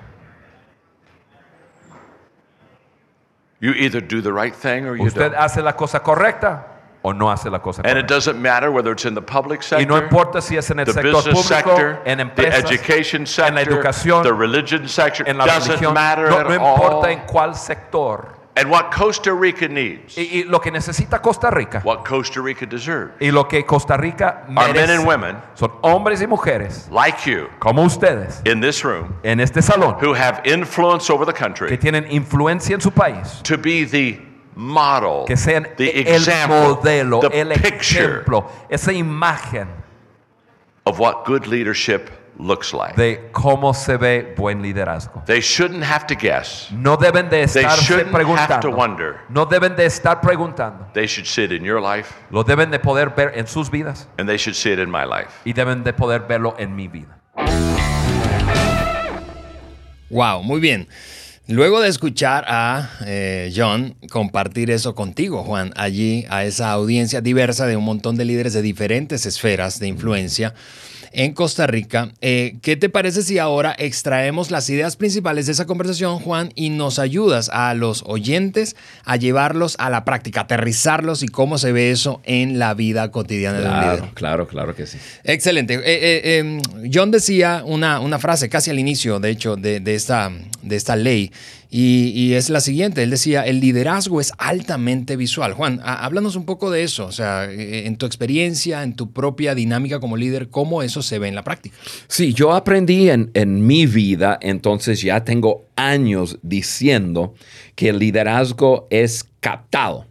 You 3.61 3.73
either 3.73 4.01
do 4.01 4.21
the 4.23 4.33
right 4.33 4.55
thing 4.55 4.87
or 4.87 4.97
you 4.97 5.05
¿Usted 5.05 5.33
don't. 5.33 5.35
hace 5.35 5.63
la 5.63 5.73
cosa 5.73 6.01
correcta 6.01 6.65
o 7.03 7.13
no 7.13 7.31
hace 7.31 7.51
la 7.51 7.61
cosa 7.61 7.83
And 7.85 7.99
it 7.99 8.07
doesn't 8.07 8.41
matter 8.41 8.71
whether 8.71 8.93
it's 8.93 9.05
in 9.05 9.15
the 9.15 9.23
public 9.23 9.63
Y 9.63 9.85
no 9.85 9.97
sector, 9.97 10.03
importa 10.03 10.43
si 10.43 10.57
es 10.57 10.71
en 10.71 10.81
el 10.81 10.87
the 10.87 10.93
sector 10.93 11.13
business 11.13 11.35
público, 11.35 11.77
sector, 11.77 12.03
en 12.05 12.19
the 12.19 12.23
empresas, 12.25 12.71
education 12.71 13.23
en 13.23 13.55
la 13.55 13.61
sector, 13.61 13.79
educación, 13.79 14.23
the 14.23 14.33
religion 14.35 14.87
sector, 14.89 15.27
en 15.29 15.39
la 15.39 15.47
doesn't 15.47 15.69
religión, 15.81 15.95
matter 15.95 16.29
no, 16.29 16.39
at 16.39 16.49
no 16.49 16.65
all. 16.65 17.05
en 17.07 17.21
cuál 17.27 17.55
sector. 17.55 18.37
And 18.57 18.69
what 18.69 18.91
Costa 18.91 19.33
Rica 19.33 19.69
needs, 19.69 20.19
Y, 20.19 20.41
y 20.41 20.45
lo 20.45 20.59
que 20.61 20.71
necesita 20.73 21.23
Costa 21.23 21.51
Rica 21.51 21.81
what 21.85 22.05
Costa 22.05 22.41
Rica 22.43 22.67
deserves, 22.67 23.15
y 23.21 23.31
lo 23.31 23.45
que 23.45 23.65
Costa 23.65 23.97
Rica 23.97 24.45
are 24.55 24.73
men 24.75 24.91
and 24.91 25.07
women 25.07 25.37
son 25.55 25.71
hombres 25.83 26.21
y 26.21 26.27
mujeres 26.27 26.91
like 26.91 27.25
you 27.25 27.49
como 27.61 27.83
ustedes 27.85 28.43
in 28.45 28.61
this 28.61 28.85
room 28.85 29.15
en 29.23 29.39
este 29.41 29.63
salón 29.63 29.97
who 30.03 30.13
have 30.13 30.43
influence 30.45 31.09
over 31.09 31.25
the 31.25 31.33
que 31.33 31.39
country 31.39 31.79
tienen 31.79 32.05
influencia 32.11 32.75
en 32.75 32.81
su 32.81 32.91
país, 32.91 33.41
to 33.45 33.57
be 33.57 33.85
the 33.85 34.21
model, 34.61 35.25
que 35.27 35.37
sean 35.37 35.67
the 35.77 35.91
el 36.07 36.17
example, 36.17 36.75
modelo, 36.77 37.21
the 37.21 37.41
el 37.41 37.49
picture 37.61 38.23
ejemplo, 38.23 38.47
esa 38.69 38.93
imagen 38.93 39.69
of 40.85 40.99
what 41.01 41.25
good 41.25 41.47
leadership 41.47 42.11
looks 42.39 42.73
like. 42.75 42.95
de 42.97 43.31
cómo 43.33 43.75
se 43.75 43.97
ve 43.97 44.35
buen 44.37 44.61
liderazgo. 44.63 45.25
They 45.27 45.41
shouldn't 45.41 45.83
have 45.83 46.07
to 46.09 46.15
guess. 46.15 46.71
No 46.71 46.97
deben 46.97 47.29
de 47.31 47.47
They 47.47 47.63
estarse 47.63 47.83
shouldn't 47.85 48.13
have 48.15 48.61
to 48.61 48.69
preguntando. 48.69 48.77
wonder. 48.77 49.21
No 49.31 49.47
deben 49.47 49.77
de 49.77 49.87
estar 49.87 50.21
preguntando. 50.21 50.87
They 50.93 51.07
should 51.07 51.27
see 51.27 51.45
it 51.45 51.53
in 51.53 51.65
your 51.65 51.81
life, 51.81 52.15
Lo 52.31 52.43
deben 52.45 52.71
de 52.71 52.79
poder 52.79 53.11
ver 53.11 53.33
en 53.35 53.47
sus 53.47 53.71
vidas 53.71 54.09
and 54.19 54.29
they 54.29 54.37
should 54.39 54.55
see 54.57 54.73
it 54.73 54.79
in 54.79 54.91
my 54.91 55.05
life. 55.05 55.31
y 55.45 55.53
deben 55.53 55.83
de 55.85 55.93
poder 55.93 56.21
verlo 56.29 56.55
en 56.59 56.75
mi 56.77 56.89
vida. 56.89 57.17
Wow, 60.11 60.43
muy 60.43 60.61
bien. 60.61 60.89
Luego 61.51 61.81
de 61.81 61.89
escuchar 61.89 62.45
a 62.47 62.91
eh, 63.05 63.53
John 63.53 63.97
compartir 64.09 64.71
eso 64.71 64.95
contigo, 64.95 65.43
Juan, 65.43 65.73
allí 65.75 66.25
a 66.31 66.45
esa 66.45 66.71
audiencia 66.71 67.21
diversa 67.21 67.67
de 67.67 67.77
un 67.77 67.83
montón 67.83 68.15
de 68.15 68.25
líderes 68.25 68.53
de 68.53 68.63
diferentes 68.63 69.27
esferas 69.27 69.81
de 69.81 69.89
influencia 69.89 70.55
en 71.13 71.33
Costa 71.33 71.67
Rica, 71.67 72.13
eh, 72.21 72.57
¿qué 72.63 72.77
te 72.77 72.89
parece 72.89 73.23
si 73.23 73.39
ahora 73.39 73.75
extraemos 73.79 74.51
las 74.51 74.69
ideas 74.71 74.97
principales 74.97 75.47
de 75.47 75.53
esa 75.53 75.67
conversación, 75.67 76.19
Juan, 76.19 76.53
y 76.55 76.71
nos 76.71 76.99
ayudas 76.99 77.51
a 77.53 77.75
los 77.75 78.05
oyentes 78.07 78.77
a 79.05 79.17
llevarlos 79.17 79.77
a 79.79 79.91
la 79.91 80.05
práctica, 80.05 80.43
aterrizarlos 80.43 81.23
y 81.23 81.29
cómo 81.29 81.59
se 81.59 81.73
ve 81.73 81.91
eso 81.91 82.21
en 82.25 82.59
la 82.59 82.75
vida 82.75 83.11
cotidiana 83.11 83.59
de 83.59 83.67
un 83.67 83.81
líder? 83.81 83.99
Claro, 83.99 84.15
claro, 84.15 84.49
claro 84.49 84.75
que 84.75 84.87
sí. 84.87 84.99
Excelente. 85.25 85.75
Eh, 85.75 85.81
eh, 85.85 86.39
em, 86.39 86.61
John 86.93 87.11
decía 87.11 87.63
una, 87.65 88.01
una 88.01 88.19
frase 88.19 88.49
casi 88.49 88.71
al 88.71 88.79
inicio, 88.79 89.19
de 89.19 89.31
hecho, 89.31 89.57
de, 89.57 89.81
de 89.81 89.95
esta, 89.95 90.31
de 90.63 90.77
esta 90.77 90.97
ley, 90.97 91.33
y, 91.71 92.09
y 92.15 92.35
es 92.35 92.51
la 92.51 92.61
siguiente. 92.61 93.03
Él 93.03 93.11
decía, 93.11 93.43
el 93.47 93.61
liderazgo 93.61 94.21
es 94.21 94.33
altamente 94.39 95.17
visual. 95.17 95.53
Juan, 95.55 95.81
há- 95.85 96.05
háblanos 96.05 96.35
un 96.37 96.45
poco 96.45 96.71
de 96.71 96.83
eso, 96.83 97.07
o 97.07 97.13
sea, 97.13 97.45
eh, 97.51 97.87
en 97.87 97.97
tu 97.97 98.07
experiencia, 98.07 98.83
en 98.83 98.95
tu 98.97 99.13
propia 99.13 99.55
dinámica 99.55 100.01
como 100.01 100.17
líder, 100.17 100.49
cómo 100.49 100.83
eso 100.83 101.01
se 101.03 101.19
ve 101.19 101.29
en 101.29 101.35
la 101.37 101.45
práctica. 101.45 101.77
Sí, 102.09 102.33
yo 102.35 102.53
aprendí 102.53 103.09
en, 103.09 103.31
en 103.35 103.67
mi 103.67 103.87
vida, 103.87 104.39
entonces 104.43 105.01
ya 105.01 105.23
tengo 105.25 105.65
años 105.77 106.39
diciendo 106.43 107.35
que 107.77 107.91
el 107.91 107.99
liderazgo 107.99 108.89
es 108.91 109.25
captado 109.41 110.07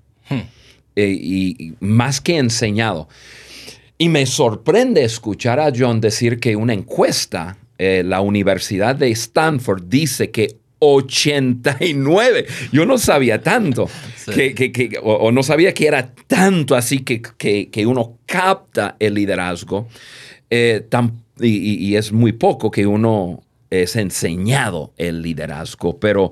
eh, 0.95 1.09
y, 1.11 1.55
y 1.63 1.73
más 1.81 2.21
que 2.21 2.37
enseñado. 2.37 3.09
Y 3.97 4.07
me 4.09 4.25
sorprende 4.25 5.03
escuchar 5.03 5.59
a 5.59 5.71
John 5.77 5.99
decir 5.99 6.39
que 6.39 6.55
una 6.55 6.73
encuesta, 6.73 7.57
eh, 7.77 8.01
la 8.05 8.21
Universidad 8.21 8.95
de 8.95 9.11
Stanford 9.11 9.83
dice 9.87 10.31
que 10.31 10.55
89, 10.79 12.45
yo 12.71 12.85
no 12.85 12.97
sabía 12.97 13.41
tanto, 13.41 13.89
Sí. 14.15 14.31
que, 14.31 14.53
que- 14.55 14.71
que- 14.71 14.97
o, 15.01 15.13
o 15.13 15.31
no 15.31 15.43
sabía 15.43 15.73
que 15.73 15.87
era 15.87 16.13
tanto 16.27 16.75
así 16.75 16.99
que, 16.99 17.21
que- 17.37 17.69
que 17.69 17.85
uno 17.85 18.17
capta 18.25 18.95
el 18.99 19.13
liderazgo, 19.15 19.87
eh, 20.49 20.85
tan- 20.89 21.23
y, 21.41 21.95
es 21.95 22.11
muy 22.11 22.33
poco 22.33 22.69
que 22.69 22.85
uno 22.85 23.41
es 23.69 23.95
enseñado 23.95 24.91
el 24.97 25.21
liderazgo, 25.21 25.99
pero 25.99 26.31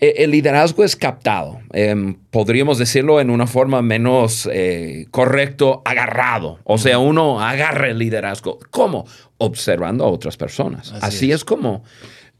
eh, 0.00 0.14
el 0.18 0.32
liderazgo 0.32 0.82
es 0.82 0.96
captado. 0.96 1.60
Em, 1.72 2.16
podríamos 2.30 2.78
decirlo 2.78 3.20
en 3.20 3.30
una 3.30 3.46
forma 3.46 3.80
menos 3.80 4.48
eh, 4.52 5.06
correcto, 5.12 5.82
agarrado. 5.84 6.58
O 6.64 6.78
sea, 6.78 6.98
uno 6.98 7.40
agarra 7.40 7.88
el 7.90 7.98
liderazgo. 7.98 8.58
¿Cómo? 8.70 9.06
Observando 9.38 10.04
a 10.04 10.08
otras 10.08 10.36
personas. 10.36 10.90
Así 10.92 11.06
Así, 11.06 11.30
es. 11.30 11.36
es. 11.36 11.44
como 11.44 11.84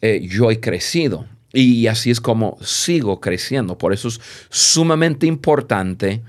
eh, 0.04 0.20
yo 0.36 0.50
he 0.50 0.60
crecido. 0.60 1.26
Y 1.52 1.86
así 1.86 2.10
es 2.10 2.20
como 2.20 2.58
sigo 2.62 3.20
creciendo. 3.20 3.78
Por 3.78 3.92
eso 3.92 4.08
es 4.08 4.20
sumamente 4.50 5.26
importante 5.26 6.22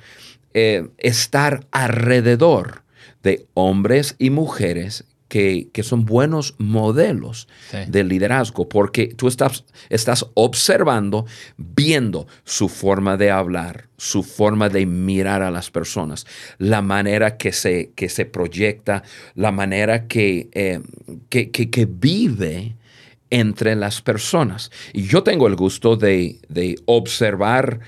eh, 0.53 0.87
estar 0.99 1.65
alrededor 1.71 2.83
de 3.23 3.47
hombres 3.55 4.15
y 4.19 4.29
mujeres 4.29 5.03
que, 5.27 5.69
que 5.73 5.81
son 5.81 6.05
buenos 6.05 6.53
modelos 6.59 7.47
Sí. 7.71 7.77
de 7.87 8.03
liderazgo, 8.03 8.69
porque 8.69 9.07
tú 9.07 9.27
estás, 9.27 9.65
estás 9.89 10.27
observando, 10.35 11.25
viendo 11.57 12.27
su 12.43 12.69
forma 12.69 13.17
de 13.17 13.31
hablar, 13.31 13.87
su 13.97 14.21
forma 14.21 14.69
de 14.69 14.85
mirar 14.85 15.41
a 15.41 15.49
las 15.49 15.71
personas, 15.71 16.27
la 16.59 16.83
manera 16.83 17.37
que 17.37 17.51
se, 17.51 17.91
que 17.95 18.07
se 18.09 18.25
proyecta, 18.25 19.01
la 19.33 19.51
manera 19.51 20.07
que, 20.07 20.49
eh, 20.53 20.79
que, 21.29 21.49
que- 21.49 21.71
que 21.71 21.85
vive 21.87 22.75
entre 23.35 23.75
las 23.75 24.01
personas. 24.01 24.71
Y 24.93 25.03
yo 25.07 25.23
tengo 25.23 25.47
el 25.47 25.55
gusto 25.55 25.95
de, 25.97 26.39
de 26.47 26.75
observar 26.85 27.79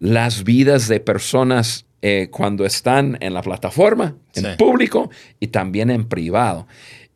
las 0.00 0.44
vidas 0.44 0.88
de 0.88 1.00
personas 1.00 1.84
eh, 2.02 2.28
cuando 2.30 2.64
están 2.64 3.16
en 3.20 3.32
la 3.34 3.42
plataforma, 3.42 4.16
en 4.34 4.44
Sí. 4.44 4.48
público 4.58 5.10
y 5.40 5.48
también 5.48 5.90
en 5.90 6.04
privado. 6.08 6.66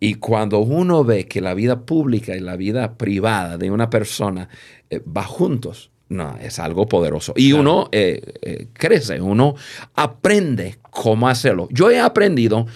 Y 0.00 0.14
cuando 0.14 0.60
uno 0.60 1.02
ve 1.04 1.26
que 1.26 1.40
la 1.40 1.54
vida 1.54 1.80
pública 1.84 2.36
y 2.36 2.40
la 2.40 2.56
vida 2.56 2.96
privada 2.96 3.58
de 3.58 3.70
una 3.70 3.88
persona 3.90 4.48
eh, 4.90 5.00
va 5.04 5.24
juntos, 5.24 5.90
no, 6.08 6.36
es 6.40 6.58
algo 6.58 6.86
poderoso. 6.86 7.32
Y 7.36 7.52
uno 7.52 7.88
eh, 7.92 8.20
eh, 8.42 8.68
crece, 8.72 9.20
uno 9.20 9.54
aprende 9.94 10.78
cómo 10.90 11.28
hacerlo. 11.28 11.68
Yo 11.70 11.90
he 11.90 12.00
aprendido 12.00 12.66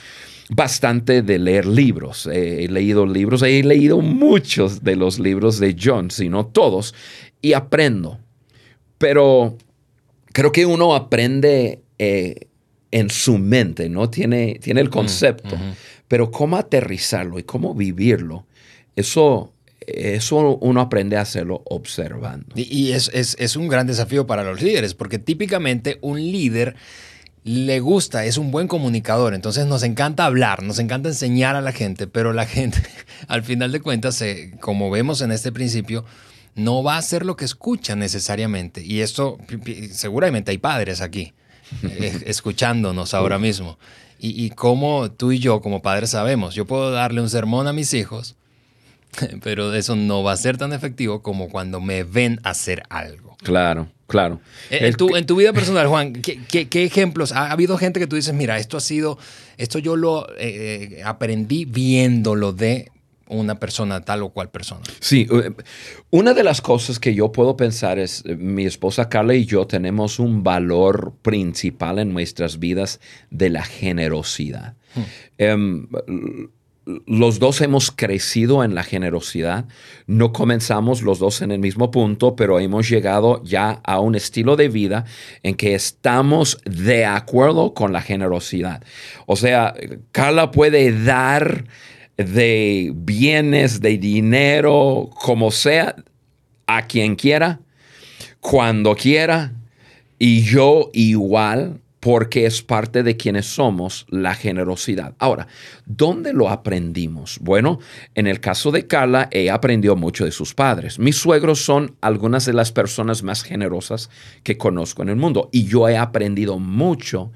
bastante 0.54 1.22
de 1.22 1.38
leer 1.38 1.66
libros. 1.66 2.26
Eh, 2.26 2.64
he 2.64 2.68
leído 2.68 3.06
libros, 3.06 3.42
he 3.42 3.62
leído 3.62 4.00
muchos 4.00 4.82
de 4.84 4.96
los 4.96 5.18
libros 5.18 5.58
de 5.58 5.76
John, 5.82 6.10
si 6.10 6.28
no 6.28 6.46
todos, 6.46 6.94
y 7.40 7.54
aprendo. 7.54 8.18
Pero 8.98 9.56
creo 10.32 10.52
que 10.52 10.66
uno 10.66 10.94
aprende 10.94 11.80
eh, 11.98 12.48
en 12.90 13.10
su 13.10 13.38
mente, 13.38 13.88
¿no? 13.88 14.10
Tiene, 14.10 14.58
tiene 14.62 14.80
el 14.80 14.90
concepto, 14.90 15.56
pero 16.08 16.30
cómo 16.30 16.56
aterrizarlo 16.56 17.38
y 17.38 17.42
cómo 17.44 17.74
vivirlo, 17.74 18.46
eso, 18.96 19.52
eso 19.80 20.58
uno 20.60 20.80
aprende 20.82 21.16
a 21.16 21.22
hacerlo 21.22 21.62
observando. 21.64 22.46
Y, 22.54 22.62
y 22.70 22.92
es, 22.92 23.10
es- 23.14 23.36
es 23.38 23.56
un 23.56 23.68
gran 23.68 23.86
desafío 23.86 24.26
para 24.26 24.44
los 24.44 24.60
líderes, 24.60 24.92
porque 24.94 25.18
típicamente 25.18 25.98
un 26.02 26.20
líder 26.20 26.76
le 27.44 27.80
gusta, 27.80 28.24
es 28.24 28.38
un 28.38 28.50
buen 28.50 28.68
comunicador, 28.68 29.34
entonces 29.34 29.66
nos 29.66 29.82
encanta 29.82 30.26
hablar, 30.26 30.62
nos 30.62 30.78
encanta 30.78 31.08
enseñar 31.08 31.56
a 31.56 31.60
la 31.60 31.72
gente, 31.72 32.06
pero 32.06 32.32
la 32.32 32.46
gente, 32.46 32.78
al 33.28 33.42
final 33.42 33.72
de 33.72 33.80
cuentas, 33.80 34.20
eh, 34.22 34.54
como 34.60 34.90
vemos 34.90 35.20
en 35.20 35.32
este 35.32 35.52
principio, 35.52 36.04
no 36.54 36.82
va 36.82 36.94
a 36.94 36.98
hacer 36.98 37.24
lo 37.24 37.36
que 37.36 37.44
escucha 37.44 37.96
necesariamente. 37.96 38.84
Y 38.84 39.00
esto, 39.00 39.38
seguramente 39.90 40.50
hay 40.50 40.58
padres 40.58 41.00
aquí, 41.00 41.32
eh, 41.82 42.22
escuchándonos 42.26 43.14
ahora 43.14 43.38
mismo. 43.38 43.78
Y, 44.18 44.44
y 44.44 44.50
como 44.50 45.10
tú 45.10 45.32
y 45.32 45.38
yo, 45.38 45.60
como 45.60 45.82
padres, 45.82 46.10
sabemos, 46.10 46.54
yo 46.54 46.64
puedo 46.66 46.92
darle 46.92 47.20
un 47.20 47.30
sermón 47.30 47.66
a 47.66 47.72
mis 47.72 47.92
hijos, 47.94 48.36
pero 49.42 49.74
eso 49.74 49.96
no 49.96 50.22
va 50.22 50.32
a 50.32 50.36
ser 50.36 50.58
tan 50.58 50.72
efectivo 50.72 51.22
como 51.22 51.48
cuando 51.48 51.80
me 51.80 52.04
ven 52.04 52.40
hacer 52.44 52.84
algo. 52.88 53.36
Claro, 53.42 53.88
claro. 54.12 54.40
Eh, 54.70 54.86
En 54.88 54.94
tu, 54.94 55.16
en 55.16 55.24
tu 55.26 55.36
vida 55.36 55.52
personal, 55.52 55.86
Juan, 55.88 56.12
¿qué, 56.12 56.38
qué- 56.48 56.68
qué 56.68 56.84
ejemplos? 56.84 57.32
¿Ha 57.32 57.50
habido 57.50 57.76
gente 57.78 57.98
que 57.98 58.06
tú 58.06 58.14
dices, 58.16 58.34
mira, 58.34 58.58
esto 58.58 58.76
ha 58.76 58.80
sido, 58.80 59.18
esto 59.56 59.78
yo 59.78 59.96
lo 59.96 60.26
eh, 60.38 61.00
aprendí 61.04 61.64
viéndolo 61.64 62.52
de 62.52 62.90
una 63.28 63.54
persona, 63.58 64.02
tal 64.02 64.22
o 64.22 64.28
cual 64.28 64.50
persona? 64.50 64.82
Sí, 65.00 65.26
eh, 65.32 65.50
una 66.10 66.34
de 66.34 66.44
las 66.44 66.60
cosas 66.60 66.98
que 66.98 67.14
yo 67.14 67.32
puedo 67.32 67.56
pensar 67.56 67.98
es, 67.98 68.22
eh, 68.26 68.36
mi 68.36 68.66
esposa 68.66 69.08
Carla 69.08 69.34
y 69.34 69.46
yo 69.46 69.66
tenemos 69.66 70.18
un 70.18 70.42
valor 70.42 71.14
principal 71.22 71.98
en 71.98 72.12
nuestras 72.12 72.58
vidas 72.58 73.00
de 73.30 73.48
la 73.48 73.62
generosidad. 73.64 74.74
Em, 75.38 75.88
l- 76.06 76.48
los 76.84 77.38
dos 77.38 77.60
hemos 77.60 77.90
crecido 77.90 78.64
en 78.64 78.74
la 78.74 78.82
generosidad. 78.82 79.66
No 80.06 80.32
comenzamos 80.32 81.02
los 81.02 81.18
dos 81.18 81.42
en 81.42 81.52
el 81.52 81.58
mismo 81.58 81.90
punto, 81.90 82.34
pero 82.34 82.58
hemos 82.58 82.88
llegado 82.88 83.42
ya 83.44 83.80
a 83.84 84.00
un 84.00 84.14
estilo 84.14 84.56
de 84.56 84.68
vida 84.68 85.04
en 85.42 85.54
que 85.54 85.74
estamos 85.74 86.58
de 86.64 87.04
acuerdo 87.04 87.74
con 87.74 87.92
la 87.92 88.02
generosidad. 88.02 88.82
O 89.26 89.36
sea, 89.36 89.74
Carla 90.10 90.50
puede 90.50 91.04
dar 91.04 91.66
de 92.16 92.92
bienes, 92.94 93.80
de 93.80 93.98
dinero, 93.98 95.10
como 95.14 95.50
sea, 95.50 95.96
a 96.66 96.86
quien 96.86 97.16
quiera, 97.16 97.60
cuando 98.40 98.94
quiera, 98.94 99.52
y 100.18 100.42
yo 100.42 100.90
igual, 100.92 101.81
porque 102.02 102.46
es 102.46 102.62
parte 102.62 103.04
de 103.04 103.16
quienes 103.16 103.46
somos 103.46 104.06
la 104.08 104.34
generosidad. 104.34 105.14
Ahora, 105.20 105.46
¿dónde 105.86 106.32
lo 106.32 106.48
aprendimos? 106.48 107.38
Bueno, 107.40 107.78
en 108.16 108.26
el 108.26 108.40
caso 108.40 108.72
de 108.72 108.88
Carla, 108.88 109.28
ella 109.30 109.54
aprendió 109.54 109.94
mucho 109.94 110.24
de 110.24 110.32
sus 110.32 110.52
padres. 110.52 110.98
Mis 110.98 111.14
suegros 111.14 111.64
son 111.64 111.94
algunas 112.00 112.44
de 112.44 112.54
las 112.54 112.72
personas 112.72 113.22
más 113.22 113.44
generosas 113.44 114.10
que 114.42 114.58
conozco 114.58 115.02
en 115.02 115.10
el 115.10 115.16
mundo, 115.16 115.48
y 115.52 115.66
yo 115.66 115.88
he 115.88 115.96
aprendido 115.96 116.58
mucho 116.58 117.30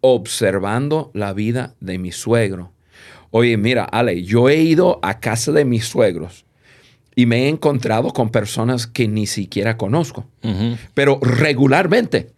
observando 0.00 1.12
la 1.14 1.32
vida 1.32 1.76
de 1.78 1.98
mi 1.98 2.10
suegro. 2.10 2.72
Oye, 3.30 3.56
mira, 3.56 3.84
Ale, 3.84 4.24
yo 4.24 4.48
he 4.48 4.56
ido 4.56 4.98
a 5.02 5.20
casa 5.20 5.52
de 5.52 5.64
mis 5.64 5.84
suegros 5.84 6.44
y 7.14 7.26
me 7.26 7.44
he 7.44 7.48
encontrado 7.48 8.12
con 8.12 8.30
personas 8.30 8.88
que 8.88 9.06
ni 9.06 9.28
siquiera 9.28 9.76
conozco, 9.76 10.26
pero 10.94 11.20
regularmente. 11.22 12.32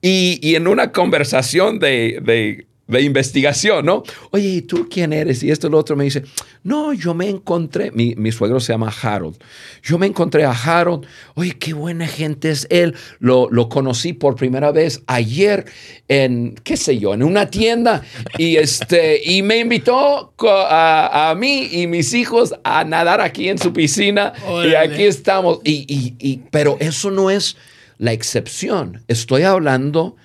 Y, 0.00 0.38
y 0.42 0.54
en 0.54 0.68
una 0.68 0.92
conversación 0.92 1.78
de, 1.78 2.20
de 2.22 2.68
de 2.88 3.02
investigación, 3.02 3.84
¿no? 3.84 4.02
Oye, 4.30 4.48
¿y 4.48 4.62
tú 4.62 4.88
quién 4.90 5.12
eres? 5.12 5.42
Y 5.42 5.50
esto 5.50 5.66
y 5.66 5.70
lo 5.70 5.78
otro 5.78 5.94
me 5.94 6.04
dice, 6.04 6.24
no, 6.64 6.94
yo 6.94 7.12
me 7.12 7.28
encontré, 7.28 7.90
mi, 7.90 8.14
mi, 8.16 8.32
suegro 8.32 8.60
se 8.60 8.72
llama 8.72 8.92
Harold, 9.02 9.36
yo 9.82 9.98
me 9.98 10.06
encontré 10.06 10.44
a 10.44 10.52
Harold, 10.52 11.06
oye, 11.34 11.52
qué 11.58 11.74
buena 11.74 12.06
gente 12.06 12.50
es 12.50 12.66
él, 12.70 12.96
lo, 13.18 13.48
lo 13.50 13.68
conocí 13.68 14.14
por 14.14 14.36
primera 14.36 14.72
vez 14.72 15.02
ayer 15.06 15.66
en, 16.08 16.54
qué 16.64 16.78
sé 16.78 16.98
yo, 16.98 17.12
en 17.12 17.22
una 17.22 17.50
tienda. 17.50 18.02
Y, 18.38 18.56
este, 18.56 19.20
y 19.22 19.42
me 19.42 19.58
invitó 19.58 20.32
a, 20.46 21.30
a 21.30 21.34
mí 21.34 21.68
y 21.70 21.86
mis 21.86 22.14
hijos 22.14 22.54
a 22.64 22.84
nadar 22.84 23.20
aquí 23.20 23.50
en 23.50 23.58
su 23.58 23.72
piscina. 23.74 24.32
Y 24.64 24.74
aquí 24.74 25.02
estamos, 25.02 25.60
y, 25.62 25.84
y, 25.86 26.16
y, 26.18 26.40
pero 26.50 26.78
eso 26.80 27.10
no 27.10 27.30
es 27.30 27.56
la 27.98 28.12
excepción, 28.12 29.02
estoy 29.08 29.42
hablando 29.42 30.16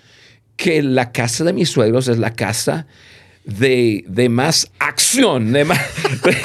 que 0.55 0.81
la 0.83 1.11
casa 1.11 1.43
de 1.43 1.53
mis 1.53 1.69
suegros 1.69 2.07
es 2.07 2.19
la 2.19 2.35
casa 2.35 2.87
de, 3.45 4.05
más 4.29 4.71
acción, 4.79 5.51
de 5.51 5.65
más, 5.65 5.79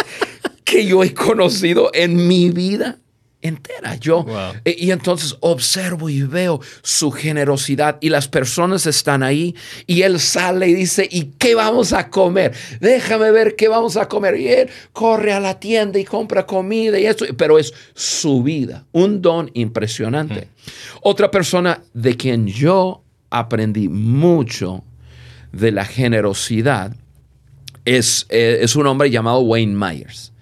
que 0.65 0.87
yo 0.87 1.05
he 1.05 1.15
conocido 1.15 1.91
en 1.95 2.27
mi 2.27 2.51
vida 2.51 2.99
entera. 3.41 3.95
Yo, 3.97 4.27
e, 4.65 4.75
y 4.79 4.91
entonces 4.91 5.37
observo 5.41 6.11
y 6.11 6.23
veo 6.23 6.61
su 6.83 7.11
generosidad 7.11 7.99
y 8.01 8.09
las 8.09 8.29
personas 8.29 8.87
están 8.87 9.23
ahí 9.23 9.55
y 9.87 10.03
él 10.03 10.19
sale 10.19 10.69
y 10.69 10.75
dice, 10.75 11.09
¿y 11.11 11.33
qué 11.39 11.55
vamos 11.55 11.93
a 11.93 12.11
comer? 12.11 12.53
Déjame 12.81 13.31
ver 13.31 13.57
qué 13.57 13.69
vamos 13.69 13.97
a 13.97 14.09
comer. 14.09 14.39
Y 14.39 14.49
él 14.49 14.71
corre 14.93 15.33
a 15.33 15.41
la 15.41 15.61
tienda 15.61 15.99
y 15.99 16.05
compra 16.05 16.47
comida 16.47 16.99
y 16.99 17.07
eso, 17.07 17.27
pero 17.37 17.59
es 17.59 17.73
su 17.95 18.43
vida, 18.43 18.85
un 18.93 19.23
don 19.23 19.51
impresionante. 19.55 20.49
Otra 21.03 21.31
persona 21.31 21.83
de 21.95 22.17
quien 22.17 22.47
yo 22.47 23.03
aprendí 23.31 23.89
mucho 23.89 24.85
de 25.53 25.73
la 25.73 25.85
generosidad 25.85 26.95
es, 27.85 28.27
eh, 28.29 28.59
es 28.63 28.77
un 28.77 28.87
hombre 28.87 29.11
llamado 29.11 29.41
Wayne 29.41 29.75
Myers. 29.75 30.33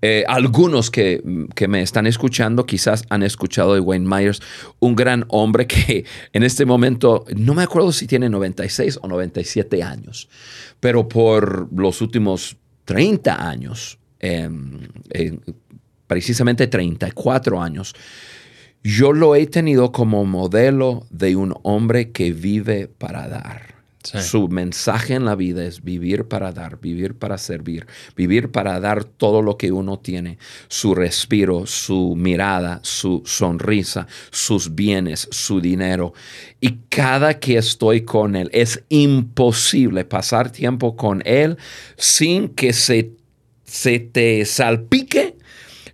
Eh, 0.00 0.24
algunos 0.28 0.90
que, 0.90 1.22
me 1.68 1.82
están 1.82 2.06
escuchando 2.06 2.66
quizás 2.66 3.04
han 3.10 3.22
escuchado 3.22 3.74
de 3.74 3.80
Wayne 3.80 4.08
Myers, 4.08 4.40
un 4.78 4.94
gran 4.94 5.24
hombre 5.28 5.66
que 5.66 6.04
en 6.32 6.42
este 6.42 6.64
momento, 6.64 7.24
no 7.36 7.54
me 7.54 7.62
acuerdo 7.62 7.92
si 7.92 8.06
tiene 8.06 8.28
96 8.28 9.00
o 9.02 9.08
97 9.08 9.82
años, 9.82 10.28
pero 10.80 11.08
por 11.08 11.72
los 11.72 12.00
últimos 12.00 12.56
30 12.84 13.48
años, 13.48 13.98
em, 14.20 14.88
precisamente 16.06 16.68
34 16.68 17.60
años, 17.60 17.94
yo 18.82 19.12
lo 19.12 19.34
he 19.34 19.46
tenido 19.46 19.92
como 19.92 20.24
modelo 20.24 21.06
de 21.10 21.36
un 21.36 21.54
hombre 21.62 22.12
que 22.12 22.32
vive 22.32 22.86
para 22.86 23.28
dar. 23.28 23.77
Su 24.16 24.48
mensaje 24.48 25.14
en 25.14 25.24
la 25.24 25.34
vida 25.34 25.64
es 25.64 25.84
vivir 25.84 26.24
para 26.24 26.52
dar, 26.52 26.80
vivir 26.80 27.14
para 27.14 27.36
servir, 27.36 27.86
vivir 28.16 28.50
para 28.50 28.80
dar 28.80 29.04
todo 29.04 29.42
lo 29.42 29.56
que 29.56 29.70
uno 29.72 29.98
tiene, 29.98 30.38
su 30.68 30.94
respiro, 30.94 31.66
su 31.66 32.14
mirada, 32.16 32.80
su 32.82 33.22
sonrisa, 33.26 34.06
sus 34.30 34.74
bienes, 34.74 35.28
su 35.30 35.60
dinero. 35.60 36.14
Y 36.60 36.78
cada 36.88 37.38
que 37.38 37.58
estoy 37.58 38.02
con 38.02 38.34
él, 38.36 38.48
es 38.52 38.82
imposible 38.88 40.04
pasar 40.04 40.50
tiempo 40.50 40.96
con 40.96 41.22
él 41.26 41.58
sin 41.96 42.48
que 42.48 42.72
se, 42.72 43.12
se 43.64 43.98
te 43.98 44.44
salpique 44.44 45.36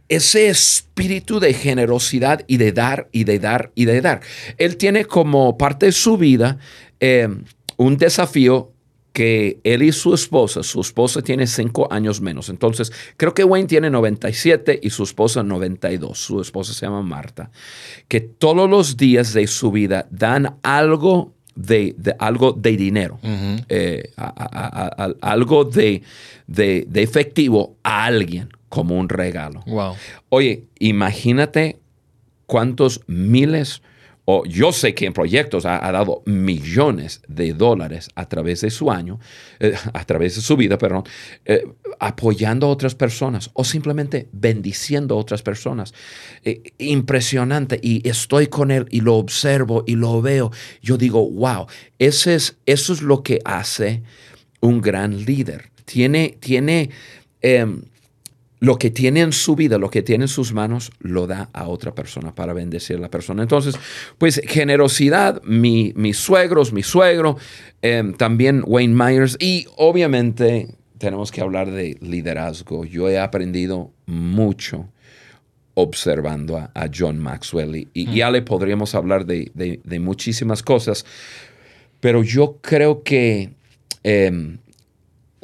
ese 0.09 0.49
espíritu 0.49 1.40
de 1.40 1.54
generosidad 1.54 2.44
y 2.47 2.59
de 2.59 2.73
dar 2.73 3.09
y 3.11 3.25
de 3.25 3.38
dar 3.38 3.73
y 3.75 3.87
de 3.87 4.00
dar. 4.00 4.21
Él 4.59 4.76
tiene 4.76 5.06
como 5.06 5.56
parte 5.56 5.87
de 5.87 5.92
su 5.92 6.16
vida 6.16 6.59
eh, 7.00 7.28
un 7.76 7.97
desafío 7.97 8.71
que 9.12 9.61
él 9.62 9.85
y 9.85 9.93
su 9.93 10.12
esposa, 10.12 10.64
su 10.64 10.81
esposa 10.81 11.23
tiene 11.23 11.47
cinco 11.47 11.87
años 11.93 12.21
menos. 12.21 12.49
Entonces, 12.49 12.93
creo 13.16 13.33
que 13.33 13.45
Wayne 13.45 13.69
tiene 13.69 13.88
97 13.88 14.81
y 14.83 14.90
su 14.90 15.04
esposa 15.04 15.45
92. 15.45 16.19
Su 16.19 16.40
esposa 16.40 16.75
se 16.75 16.85
llama 16.85 17.02
Marta. 17.02 17.50
Que 18.09 18.21
todos 18.21 18.69
los 18.69 18.97
días 18.97 19.33
de 19.33 19.47
su 19.47 19.71
vida 19.71 20.09
dan 20.11 20.57
algo 20.62 21.33
de, 21.54 21.95
algo 22.19 22.52
de 22.52 22.76
dinero, 22.76 23.21
eh, 23.69 24.11
algo 25.21 25.64
de, 25.64 26.03
de, 26.48 26.87
efectivo 26.94 27.77
a 27.85 28.07
alguien 28.07 28.48
como 28.68 28.98
un 28.98 29.09
regalo. 29.09 29.62
Wow. 29.66 29.94
Oye, 30.29 30.64
imagínate 30.81 31.79
cuántos 32.46 33.03
miles, 33.07 33.83
o 34.26 34.44
yo 34.46 34.72
sé 34.72 34.94
que 34.94 35.06
en 35.06 35.12
proyectos 35.12 35.66
ha, 35.66 35.92
dado 35.92 36.22
millones 36.24 37.20
de 37.28 37.52
dólares 37.52 38.08
a 38.14 38.26
través 38.26 38.62
de 38.62 38.70
su 38.70 38.90
año, 38.90 39.20
eh, 39.60 39.74
a 39.92 40.04
través 40.04 40.37
de 40.37 40.40
su 40.40 40.56
vida, 40.56 40.78
perdón, 40.78 41.04
eh, 41.44 41.64
apoyando 41.98 42.66
a 42.66 42.70
otras 42.70 42.94
personas 42.94 43.50
o 43.52 43.64
simplemente 43.64 44.28
bendiciendo 44.32 45.14
a 45.14 45.18
otras 45.18 45.42
personas. 45.42 45.92
Eh, 46.42 46.62
impresionante. 46.78 47.78
Y 47.82 48.08
estoy 48.08 48.46
con 48.46 48.70
él 48.70 48.87
y 48.90 49.00
lo 49.00 49.16
observo 49.16 49.84
y 49.87 49.96
lo 49.96 50.22
veo. 50.22 50.50
Yo 50.80 50.96
digo, 50.96 51.28
wow, 51.30 51.66
ese 51.98 52.34
es, 52.34 52.56
eso 52.64 52.92
es 52.92 53.02
lo 53.02 53.22
que 53.22 53.40
hace 53.44 54.02
un 54.60 54.80
gran 54.80 55.24
líder. 55.24 55.70
Tiene, 55.84 56.38
tiene, 56.40 56.90
em, 57.42 57.82
lo 58.64 58.79
que 58.79 58.90
tiene 58.90 59.20
en 59.20 59.33
su 59.33 59.55
vida, 59.57 59.77
lo 59.77 59.90
que 59.90 60.03
tiene 60.03 60.24
en 60.24 60.29
sus 60.29 60.55
manos, 60.55 60.90
lo 61.00 61.27
da 61.27 61.50
a 61.53 61.68
otra 61.68 61.94
persona 61.94 62.35
para 62.35 62.55
bendecir 62.55 62.96
a 62.96 63.00
la 63.00 63.11
persona. 63.11 63.42
Entonces, 63.42 63.77
pues 64.16 64.40
generosidad, 64.46 65.42
mi, 65.42 65.92
mis 65.96 66.16
suegros, 66.16 66.72
mi 66.72 66.83
suegro, 66.83 67.37
em, 67.83 68.14
también 68.14 68.62
Wayne 68.66 68.94
Myers 68.94 69.37
y 69.38 69.66
obviamente 69.77 70.68
tenemos 70.96 71.31
que 71.31 71.42
hablar 71.42 71.70
de 71.70 71.98
liderazgo. 72.00 72.87
Yo 72.87 73.11
he 73.11 73.18
aprendido 73.18 73.92
mucho 74.07 74.88
observando 75.74 76.57
a, 76.57 76.88
John 76.96 77.18
Maxwell 77.18 77.88
y, 77.92 78.14
ya 78.14 78.31
le 78.31 78.40
podríamos 78.40 78.94
hablar 78.94 79.27
de, 79.27 80.00
muchísimas 80.00 80.62
cosas, 80.62 81.05
pero 82.00 82.22
yo 82.22 82.59
creo 82.62 83.03
que 83.03 83.50
em, 84.05 84.59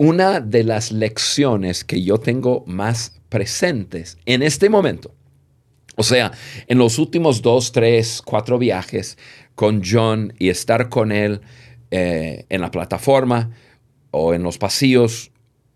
una 0.01 0.41
de 0.41 0.65
las 0.65 0.93
lecciones 0.93 1.85
que 1.85 2.03
yo 2.03 2.17
tengo 2.17 2.65
más 2.67 3.21
presentes 3.29 4.17
en 4.25 4.43
este 4.43 4.71
momento, 4.71 5.15
o 5.95 6.03
sea, 6.03 6.33
en 6.69 6.79
los 6.79 6.99
últimos 6.99 7.43
dos, 7.43 7.71
tres, 7.71 8.23
cuatro 8.25 8.59
viajes 8.59 9.19
con 9.55 9.83
John 9.85 10.33
y 10.39 10.49
estar 10.49 10.89
con 10.89 11.13
él 11.13 11.43
eh, 11.91 12.47
en 12.49 12.63
la 12.63 12.71
plataforma 12.71 13.51
o 14.11 14.33
en 14.33 14.43
los 14.43 14.57
pasillos 14.57 15.33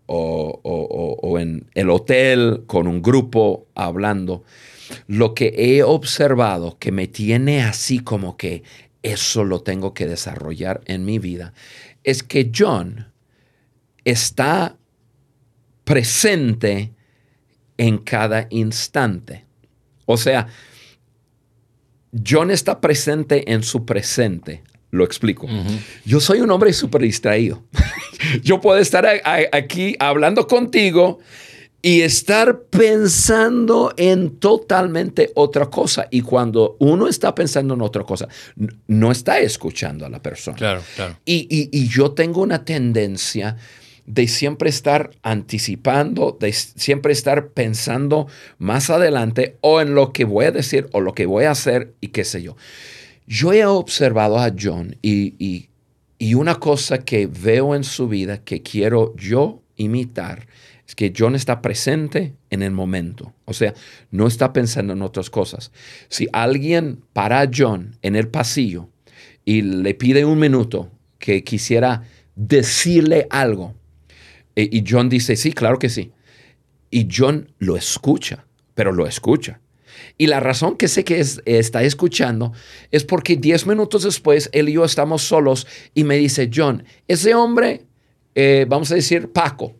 o, 0.07 1.37
en 1.39 1.69
el 1.75 1.91
hotel 1.91 2.63
con 2.65 2.87
un 2.87 3.03
grupo 3.03 3.67
hablando, 3.75 4.43
lo 5.05 5.35
que 5.35 5.53
he 5.55 5.83
observado 5.83 6.79
que 6.79 6.91
me 6.91 7.05
tiene 7.05 7.61
así 7.61 7.99
como 7.99 8.37
que 8.37 8.63
eso 9.03 9.43
lo 9.43 9.61
tengo 9.61 9.93
que 9.93 10.07
desarrollar 10.07 10.81
en 10.85 11.05
mi 11.05 11.19
vida, 11.19 11.53
es 12.03 12.23
que 12.23 12.51
John 12.51 13.13
está 14.05 14.77
presente 15.83 16.93
en 17.77 17.97
cada 17.97 18.47
instante. 18.49 19.45
O 20.05 20.17
sea, 20.17 20.47
John 22.25 22.51
está 22.51 22.79
presente 22.79 23.51
en 23.51 23.63
su 23.63 23.85
presente. 23.85 24.63
Lo 24.91 25.03
explico. 25.03 25.47
Yo 26.05 26.19
soy 26.21 26.39
un 26.39 26.51
hombre 26.51 26.71
súper 26.71 27.01
distraído. 27.01 27.63
Yo 28.43 28.61
puedo 28.61 28.79
estar 28.79 29.05
aquí 29.51 29.95
hablando 29.99 30.47
contigo 30.47 31.19
y 31.81 32.01
estar 32.01 32.61
pensando 32.69 33.93
en 33.97 34.39
totalmente 34.39 35.31
otra 35.35 35.65
cosa. 35.69 36.07
Y 36.09 36.21
cuando 36.21 36.77
uno 36.79 37.07
está 37.07 37.35
pensando 37.35 37.73
en 37.73 37.81
otra 37.81 38.03
cosa, 38.03 38.29
no 38.87 39.11
está 39.11 39.39
escuchando 39.39 40.05
a 40.05 40.09
la 40.09 40.21
persona. 40.21 40.55
Claro, 40.55 40.81
claro. 40.95 41.17
y 41.25 41.87
yo 41.89 42.11
tengo 42.11 42.41
una 42.41 42.63
tendencia 42.63 43.57
de 44.05 44.27
siempre 44.27 44.69
estar 44.69 45.11
anticipando, 45.23 46.37
de 46.39 46.53
siempre 46.53 47.11
estar 47.11 47.49
pensando 47.49 48.27
más 48.57 48.89
adelante 48.89 49.57
o 49.61 49.81
en 49.81 49.95
lo 49.95 50.13
que 50.13 50.25
voy 50.25 50.45
a 50.45 50.51
decir 50.51 50.87
o 50.91 51.01
lo 51.01 51.13
que 51.13 51.25
voy 51.25 51.45
a 51.45 51.51
hacer 51.51 51.93
y 52.01 52.09
qué 52.09 52.23
sé 52.23 52.41
yo. 52.43 52.55
Yo 53.27 53.53
he 53.53 53.65
observado 53.65 54.37
a 54.37 54.53
John 54.57 54.97
y, 55.01 55.69
una 56.35 56.55
cosa 56.55 56.99
que 56.99 57.27
veo 57.27 57.75
en 57.75 57.83
su 57.83 58.07
vida 58.07 58.43
que 58.43 58.61
quiero 58.61 59.15
yo 59.15 59.61
imitar 59.77 60.47
es 60.87 60.95
que 60.95 61.13
John 61.15 61.35
está 61.35 61.61
presente 61.61 62.35
en 62.49 62.61
el 62.61 62.71
momento. 62.71 63.33
O 63.45 63.53
sea, 63.53 63.73
no 64.11 64.27
está 64.27 64.53
pensando 64.53 64.93
en 64.93 65.01
otras 65.01 65.29
cosas. 65.29 65.71
Si 66.09 66.27
alguien 66.33 67.01
para 67.13 67.41
a 67.41 67.49
John 67.51 67.97
en 68.01 68.15
el 68.15 68.27
pasillo 68.27 68.89
y 69.43 69.61
le 69.61 69.93
pide 69.95 70.25
un 70.25 70.39
minuto 70.39 70.91
que 71.17 71.43
quisiera 71.43 72.03
decirle 72.35 73.27
algo, 73.29 73.73
e, 74.55 74.69
y 74.71 74.83
John 74.87 75.09
dice, 75.09 75.35
sí, 75.35 75.53
claro 75.53 75.79
que 75.79 75.89
sí. 75.89 76.11
Y 76.89 77.07
John 77.11 77.51
lo 77.59 77.75
escucha, 77.77 78.45
pero 78.73 78.91
lo 78.91 79.07
escucha. 79.07 79.59
Y 80.17 80.27
la 80.27 80.39
razón 80.39 80.77
que 80.77 80.87
sé 80.87 81.03
que 81.03 81.23
está 81.45 81.83
escuchando 81.83 82.53
es 82.91 83.03
porque 83.03 83.35
diez 83.35 83.65
minutos 83.65 84.03
después 84.03 84.49
él 84.53 84.69
y 84.69 84.73
yo 84.73 84.85
estamos 84.85 85.21
solos 85.23 85.67
y 85.93 86.03
me 86.03 86.17
dice, 86.17 86.49
John, 86.53 86.83
ese 87.07 87.33
hombre 87.33 87.85
eh, 88.35 88.65
vamos 88.67 88.91
a 88.91 88.95
decir 88.95 89.31
Paco. 89.31 89.73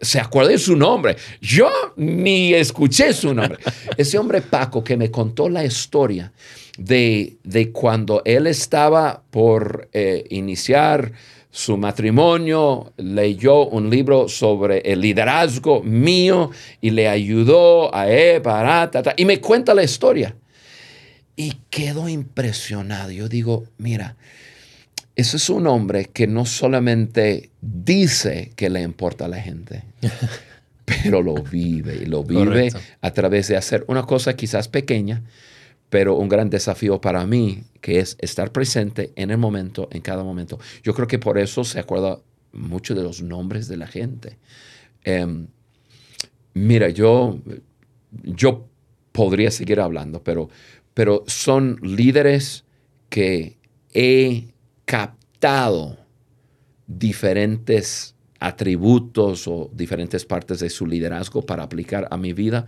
Se 0.00 0.18
acuerda 0.18 0.50
de 0.50 0.58
su 0.58 0.74
nombre. 0.74 1.16
Yo 1.40 1.70
ni 1.96 2.54
escuché 2.54 3.12
su 3.12 3.34
nombre. 3.34 3.58
Ese 3.96 4.18
hombre 4.18 4.40
Paco 4.40 4.82
que 4.82 4.96
me 4.96 5.10
contó 5.10 5.50
la 5.50 5.66
historia 5.66 6.32
de, 6.78 7.36
de 7.44 7.70
cuando 7.72 8.22
él 8.24 8.46
estaba 8.46 9.22
por 9.30 9.90
eh, 9.92 10.24
iniciar 10.30 11.12
su 11.54 11.76
matrimonio, 11.76 12.94
leyó 12.96 13.66
un 13.66 13.90
libro 13.90 14.26
sobre 14.26 14.78
el 14.90 15.02
liderazgo 15.02 15.82
mío 15.82 16.50
y 16.80 16.90
le 16.90 17.08
ayudó 17.08 17.94
a 17.94 18.08
él 18.08 18.40
para, 18.40 18.90
y 19.18 19.26
me 19.26 19.38
cuenta 19.38 19.74
la 19.74 19.82
historia. 19.82 20.34
Y 21.36 21.52
quedó 21.68 22.08
impresionado. 22.08 23.10
Yo 23.10 23.28
digo, 23.28 23.64
mira, 23.76 24.16
ese 25.14 25.36
es 25.36 25.50
un 25.50 25.66
hombre 25.66 26.06
que 26.06 26.26
no 26.26 26.46
solamente 26.46 27.50
dice 27.60 28.52
que 28.56 28.70
le 28.70 28.80
importa 28.80 29.26
a 29.26 29.28
la 29.28 29.40
gente, 29.40 29.82
pero 30.86 31.20
lo 31.20 31.34
vive 31.34 31.96
y 32.02 32.06
lo 32.06 32.24
vive 32.24 32.72
a 33.02 33.10
través 33.10 33.48
de 33.48 33.58
hacer 33.58 33.84
una 33.88 34.04
cosa 34.04 34.34
quizás 34.36 34.68
pequeña, 34.68 35.22
pero 35.92 36.16
un 36.16 36.30
gran 36.30 36.48
desafío 36.48 37.02
para 37.02 37.26
mí, 37.26 37.64
que 37.82 37.98
es 37.98 38.16
estar 38.18 38.50
presente 38.50 39.12
en 39.14 39.30
el 39.30 39.36
momento, 39.36 39.90
en 39.92 40.00
cada 40.00 40.24
momento. 40.24 40.58
Yo 40.82 40.94
creo 40.94 41.06
que 41.06 41.18
por 41.18 41.36
eso 41.36 41.64
se 41.64 41.78
acuerda 41.78 42.18
mucho 42.54 42.94
de 42.94 43.02
los 43.02 43.20
nombres 43.20 43.68
de 43.68 43.76
la 43.76 43.86
gente. 43.86 44.38
Em, 45.04 45.48
mira, 46.54 46.88
yo, 46.88 47.38
yo 48.10 48.70
podría 49.12 49.50
seguir 49.50 49.80
hablando, 49.80 50.22
pero, 50.24 50.48
pero 50.94 51.24
son 51.26 51.78
líderes 51.82 52.64
que 53.10 53.58
he 53.92 54.46
captado 54.86 55.98
diferentes 56.86 58.14
atributos 58.40 59.46
o 59.46 59.70
diferentes 59.74 60.24
partes 60.24 60.60
de 60.60 60.70
su 60.70 60.86
liderazgo 60.86 61.42
para 61.42 61.64
aplicar 61.64 62.08
a 62.10 62.16
mi 62.16 62.32
vida, 62.32 62.64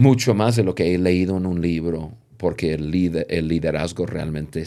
mucho 0.00 0.34
más 0.34 0.56
de 0.56 0.64
lo 0.64 0.74
que 0.74 0.94
he 0.94 0.98
leído 0.98 1.36
en 1.36 1.44
un 1.44 1.60
libro, 1.60 2.12
porque 2.38 2.72
el, 2.72 2.90
liderazgo 2.90 4.06
realmente 4.06 4.64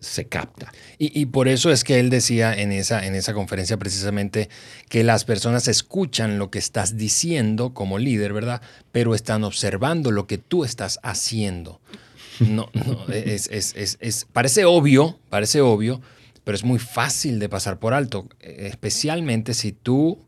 se 0.00 0.26
capta. 0.26 0.70
Y, 0.98 1.24
por 1.26 1.48
eso 1.48 1.70
es 1.70 1.84
que 1.84 1.98
él 1.98 2.10
decía 2.10 2.54
en 2.54 2.70
esa, 2.70 3.06
en 3.06 3.14
esa 3.14 3.32
conferencia 3.32 3.78
precisamente 3.78 4.50
que 4.90 5.04
las 5.04 5.24
personas 5.24 5.68
escuchan 5.68 6.38
lo 6.38 6.50
que 6.50 6.58
estás 6.58 6.98
diciendo 6.98 7.72
como 7.72 7.98
líder, 7.98 8.34
¿verdad? 8.34 8.60
Pero 8.92 9.14
están 9.14 9.42
observando 9.42 10.10
lo 10.10 10.26
que 10.26 10.36
tú 10.36 10.64
estás 10.64 11.00
haciendo. 11.02 11.80
No, 12.40 12.68
no, 12.74 13.06
es, 13.08 13.48
es, 13.50 14.26
parece 14.34 14.66
obvio, 14.66 15.18
parece 15.30 15.62
obvio, 15.62 16.02
pero 16.44 16.56
es 16.56 16.64
muy 16.64 16.78
fácil 16.78 17.38
de 17.38 17.48
pasar 17.48 17.78
por 17.78 17.94
alto, 17.94 18.28
especialmente 18.40 19.54
si 19.54 19.72
tú, 19.72 20.25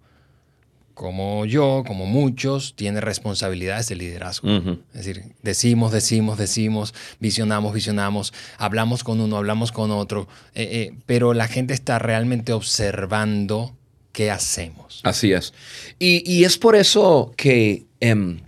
como 0.99 1.47
yo, 1.47 1.85
como 1.87 2.07
muchos, 2.07 2.75
tienes 2.75 3.05
responsabilidades 3.05 3.87
de 3.89 3.95
liderazgo. 3.95 4.49
Es 4.93 5.05
decir, 5.07 5.23
decimos, 5.43 5.93
decimos, 5.93 6.39
decimos, 6.39 6.93
visionamos, 7.21 7.73
visionamos, 7.73 8.35
hablamos 8.59 9.05
con 9.05 9.21
uno, 9.21 9.37
hablamos 9.37 9.71
con 9.71 9.93
otro, 9.93 10.27
eh, 10.57 10.69
eh, 10.73 10.95
pero 11.07 11.35
la 11.35 11.47
gente 11.47 11.73
está 11.73 12.01
realmente 12.01 12.53
observando 12.53 13.77
qué 14.11 14.33
hacemos. 14.33 15.01
Así 15.05 15.33
es. 15.33 15.55
Y, 16.01 16.43
es 16.43 16.59
por 16.59 16.75
eso 16.75 17.33
que... 17.37 17.85
Em, 18.01 18.41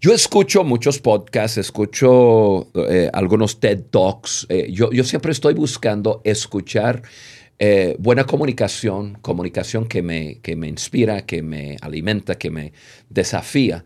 yo 0.00 0.14
escucho 0.14 0.64
muchos 0.64 0.98
podcasts, 0.98 1.58
escucho 1.58 2.68
eh, 2.74 3.10
algunos 3.12 3.60
TED 3.60 3.82
Talks. 3.90 4.46
Yo, 4.70 4.88
siempre 5.04 5.32
estoy 5.32 5.52
buscando 5.52 6.22
escuchar 6.24 7.02
eh, 7.58 7.96
buena 7.98 8.24
comunicación, 8.24 9.18
comunicación 9.22 9.86
que 9.86 10.02
me, 10.02 10.40
que 10.40 10.56
me 10.56 10.68
inspira, 10.68 11.24
que 11.26 11.42
me 11.42 11.76
alimenta, 11.80 12.36
que 12.36 12.50
me 12.50 12.72
desafía. 13.08 13.84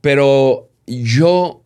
Pero 0.00 0.70
yo 0.86 1.64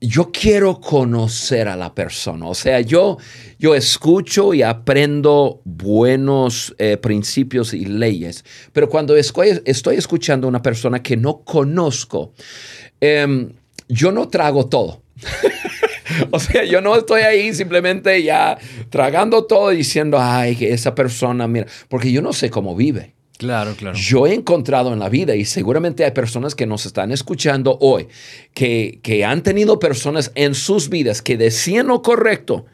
yo 0.00 0.30
quiero 0.32 0.80
conocer 0.80 1.68
a 1.68 1.76
la 1.76 1.94
persona. 1.94 2.46
O 2.46 2.54
sea, 2.54 2.80
yo, 2.80 3.18
yo 3.58 3.74
escucho 3.74 4.54
y 4.54 4.62
aprendo 4.62 5.60
buenos 5.64 6.74
eh, 6.78 6.96
principios 6.96 7.74
y 7.74 7.84
leyes, 7.84 8.44
pero 8.72 8.88
cuando 8.88 9.16
estoy, 9.16 9.60
escuchando 9.96 10.46
a 10.46 10.50
una 10.50 10.62
persona 10.62 11.02
que 11.02 11.16
no 11.16 11.42
conozco, 11.42 12.32
em, 13.00 13.52
yo 13.88 14.12
no 14.12 14.28
trago 14.28 14.68
todo. 14.68 15.02
o 16.30 16.40
sea, 16.40 16.64
yo 16.64 16.80
no 16.80 16.96
estoy 16.96 17.22
ahí 17.22 17.52
simplemente 17.54 18.22
ya 18.22 18.58
tragando 18.90 19.44
todo 19.44 19.70
diciendo, 19.70 20.18
ay, 20.20 20.56
que 20.56 20.72
esa 20.72 20.94
persona, 20.94 21.48
mira, 21.48 21.66
porque 21.88 22.12
yo 22.12 22.22
no 22.22 22.32
sé 22.32 22.50
cómo 22.50 22.74
vive. 22.74 23.14
Claro, 23.38 23.74
claro. 23.76 23.96
Yo 23.96 24.26
he 24.26 24.34
encontrado 24.34 24.92
en 24.92 24.98
la 24.98 25.08
vida, 25.08 25.36
y 25.36 25.44
seguramente 25.44 26.04
hay 26.04 26.10
personas 26.10 26.56
que 26.56 26.66
nos 26.66 26.86
están 26.86 27.12
escuchando 27.12 27.78
hoy, 27.80 28.08
que, 28.52 28.98
que 29.02 29.24
han 29.24 29.42
tenido 29.44 29.78
personas 29.78 30.32
en 30.34 30.54
sus 30.54 30.88
vidas 30.88 31.22
que 31.22 31.36
decían 31.36 31.86
lo 31.86 32.02
correcto, 32.02 32.66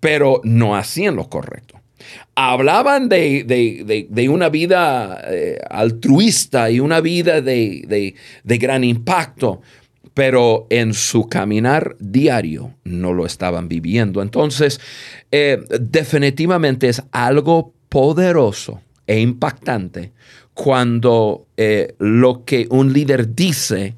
pero 0.00 0.40
no 0.42 0.76
hacían 0.76 1.14
lo 1.14 1.28
correcto. 1.28 1.78
Hablaban 2.34 3.08
de, 3.08 3.44
de, 3.44 4.06
de, 4.08 4.28
una 4.28 4.48
vida 4.48 5.20
eh, 5.26 5.58
altruista 5.68 6.70
y 6.70 6.78
una 6.78 7.00
vida 7.00 7.40
de, 7.40 8.14
gran 8.44 8.84
impacto, 8.84 9.60
pero 10.18 10.66
en 10.68 10.94
su 10.94 11.28
caminar 11.28 11.94
diario 12.00 12.74
no 12.82 13.12
lo 13.12 13.24
estaban 13.24 13.68
viviendo. 13.68 14.20
Entonces, 14.20 14.80
eh, 15.30 15.62
definitivamente 15.80 16.88
es 16.88 17.04
algo 17.12 17.72
poderoso 17.88 18.82
e 19.06 19.20
impactante 19.20 20.10
cuando 20.54 21.46
eh, 21.56 21.94
lo 22.00 22.44
que 22.44 22.66
un 22.68 22.92
líder 22.92 23.36
dice 23.36 23.94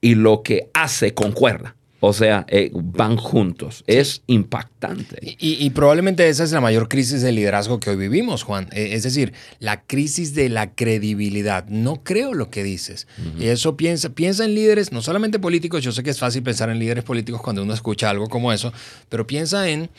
y 0.00 0.16
lo 0.16 0.42
que 0.42 0.70
hace 0.74 1.14
concuerda. 1.14 1.76
O 2.00 2.12
sea, 2.14 2.46
eh, 2.48 2.70
van 2.74 3.16
juntos. 3.16 3.84
Es 3.86 4.22
impactante. 4.26 5.36
Y, 5.38 5.68
probablemente 5.70 6.28
esa 6.28 6.44
es 6.44 6.52
la 6.52 6.60
mayor 6.60 6.88
crisis 6.88 7.20
de 7.22 7.30
liderazgo 7.30 7.78
que 7.78 7.90
hoy 7.90 7.96
vivimos, 7.96 8.42
Juan. 8.42 8.68
Eh, 8.72 8.90
es 8.92 9.02
decir, 9.02 9.34
la 9.58 9.82
crisis 9.82 10.34
de 10.34 10.48
la 10.48 10.74
credibilidad. 10.74 11.66
No 11.68 12.02
creo 12.02 12.32
lo 12.32 12.50
que 12.50 12.64
dices. 12.64 13.06
Y 13.38 13.46
eso 13.46 13.76
piensa, 13.76 14.10
piensa 14.10 14.44
en 14.44 14.54
líderes, 14.54 14.92
no 14.92 15.02
solamente 15.02 15.38
políticos. 15.38 15.82
Yo 15.82 15.92
sé 15.92 16.02
que 16.02 16.10
es 16.10 16.18
fácil 16.18 16.42
pensar 16.42 16.70
en 16.70 16.78
líderes 16.78 17.04
políticos 17.04 17.42
cuando 17.42 17.62
uno 17.62 17.74
escucha 17.74 18.08
algo 18.08 18.28
como 18.28 18.52
eso, 18.52 18.72
pero 19.08 19.26
piensa 19.26 19.68
en, 19.68 19.90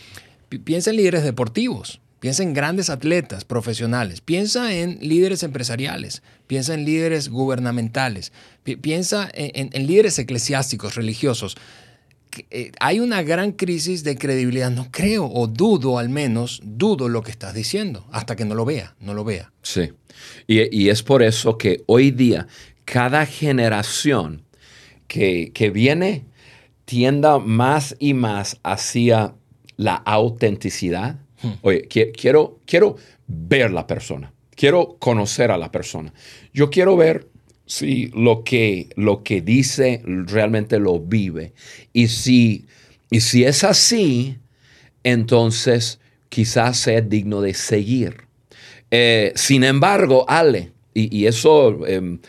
piensa 0.64 0.90
en 0.90 0.96
líderes 0.96 1.24
deportivos. 1.24 2.02
Piensa 2.22 2.44
en 2.44 2.54
grandes 2.54 2.92
atletas 2.92 3.46
profesionales, 3.46 4.22
piensa 4.22 4.76
en 4.76 5.00
líderes 5.02 5.42
empresariales, 5.42 6.22
piensa 6.46 6.76
en 6.76 6.86
líderes 6.86 7.30
gubernamentales, 7.30 8.32
piensa 8.80 9.28
en, 9.34 9.88
líderes 9.88 10.20
eclesiásticos, 10.20 10.94
religiosos. 10.94 11.58
Eh, 12.50 12.72
hay 12.80 13.00
una 13.00 13.24
gran 13.24 13.52
crisis 13.52 14.04
de 14.04 14.18
credibilidad, 14.18 14.72
no 14.72 14.90
creo, 14.92 15.30
o 15.32 15.48
dudo 15.48 15.98
al 15.98 16.10
menos, 16.10 16.62
dudo 16.64 17.10
lo 17.10 17.24
que 17.24 17.32
estás 17.32 17.54
diciendo, 17.54 18.06
hasta 18.12 18.36
que 18.36 18.46
no 18.46 18.56
lo 18.56 18.66
vea, 18.66 18.96
no 19.00 19.14
lo 19.14 19.24
vea. 19.24 19.52
Sí, 19.62 19.92
y, 20.48 20.90
es 20.90 21.04
por 21.04 21.24
eso 21.24 21.58
que 21.58 21.84
hoy 21.88 22.12
día 22.12 22.48
cada 22.86 23.26
generación 23.26 24.44
que, 25.08 25.52
que 25.54 25.70
viene 25.70 26.26
tienda 26.86 27.40
más 27.40 27.96
y 28.00 28.14
más 28.14 28.58
hacia 28.64 29.34
la 29.78 29.96
autenticidad, 29.96 31.18
Hmm. 31.42 31.54
Oye, 31.62 31.88
quiero, 31.88 32.60
quiero 32.66 32.98
ver 33.28 33.72
la 33.72 33.88
persona, 33.88 34.34
quiero 34.56 34.98
conocer 35.00 35.52
a 35.52 35.58
la 35.58 35.72
persona. 35.72 36.14
Yo 36.54 36.70
quiero 36.70 36.96
ver 36.96 37.28
si 37.72 38.08
lo 38.08 38.44
que, 38.44 38.90
lo 38.98 39.24
que 39.24 39.42
dice 39.42 40.02
realmente 40.04 40.78
lo 40.78 41.00
vive. 41.00 41.54
Y 41.94 42.10
si, 42.10 42.66
y 43.10 43.22
si 43.22 43.46
es 43.46 43.64
así, 43.64 44.36
entonces 45.06 46.02
quizás 46.28 46.78
sea 46.80 47.00
digno 47.00 47.40
de 47.40 47.54
seguir. 47.54 48.26
Eh, 48.92 49.32
sin 49.36 49.64
embargo, 49.64 50.26
Ale, 50.28 50.74
y, 50.94 51.26
eso 51.26 51.88
em, 51.88 52.20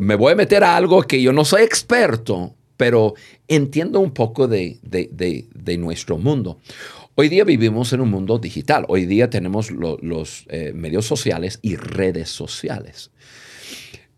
me 0.00 0.14
voy 0.14 0.32
a 0.32 0.36
meter 0.36 0.64
a 0.64 0.74
algo 0.74 1.02
que 1.02 1.20
yo 1.20 1.34
no 1.34 1.44
soy 1.44 1.64
experto, 1.64 2.54
pero 2.78 3.12
entiendo 3.48 4.00
un 4.00 4.12
poco 4.12 4.48
de, 4.48 4.78
de 4.82 5.76
nuestro 5.76 6.16
mundo. 6.16 6.58
Hoy 7.14 7.28
día 7.28 7.44
vivimos 7.44 7.92
en 7.92 8.00
un 8.00 8.08
mundo 8.10 8.38
digital. 8.38 8.86
Hoy 8.88 9.04
día 9.04 9.28
tenemos 9.28 9.70
los 9.70 10.46
eh, 10.48 10.72
medios 10.74 11.04
sociales 11.04 11.58
y 11.60 11.76
redes 11.76 12.30
sociales. 12.30 13.10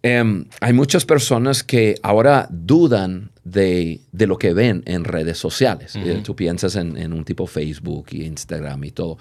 Em, 0.07 0.45
hay 0.61 0.75
muchas 0.75 1.07
personas 1.07 1.65
que 1.65 1.95
ahora 2.03 2.47
dudan 2.51 3.31
de, 3.43 4.03
lo 4.13 4.37
que 4.37 4.53
ven 4.53 4.83
en 4.85 5.05
redes 5.05 5.39
sociales. 5.39 5.97
Eh, 5.97 6.21
tú 6.23 6.37
piensas 6.37 6.77
en, 6.77 7.13
un 7.13 7.25
tipo 7.25 7.47
Facebook 7.47 8.09
y 8.11 8.25
Instagram 8.25 8.85
y 8.85 8.91
todo. 8.91 9.17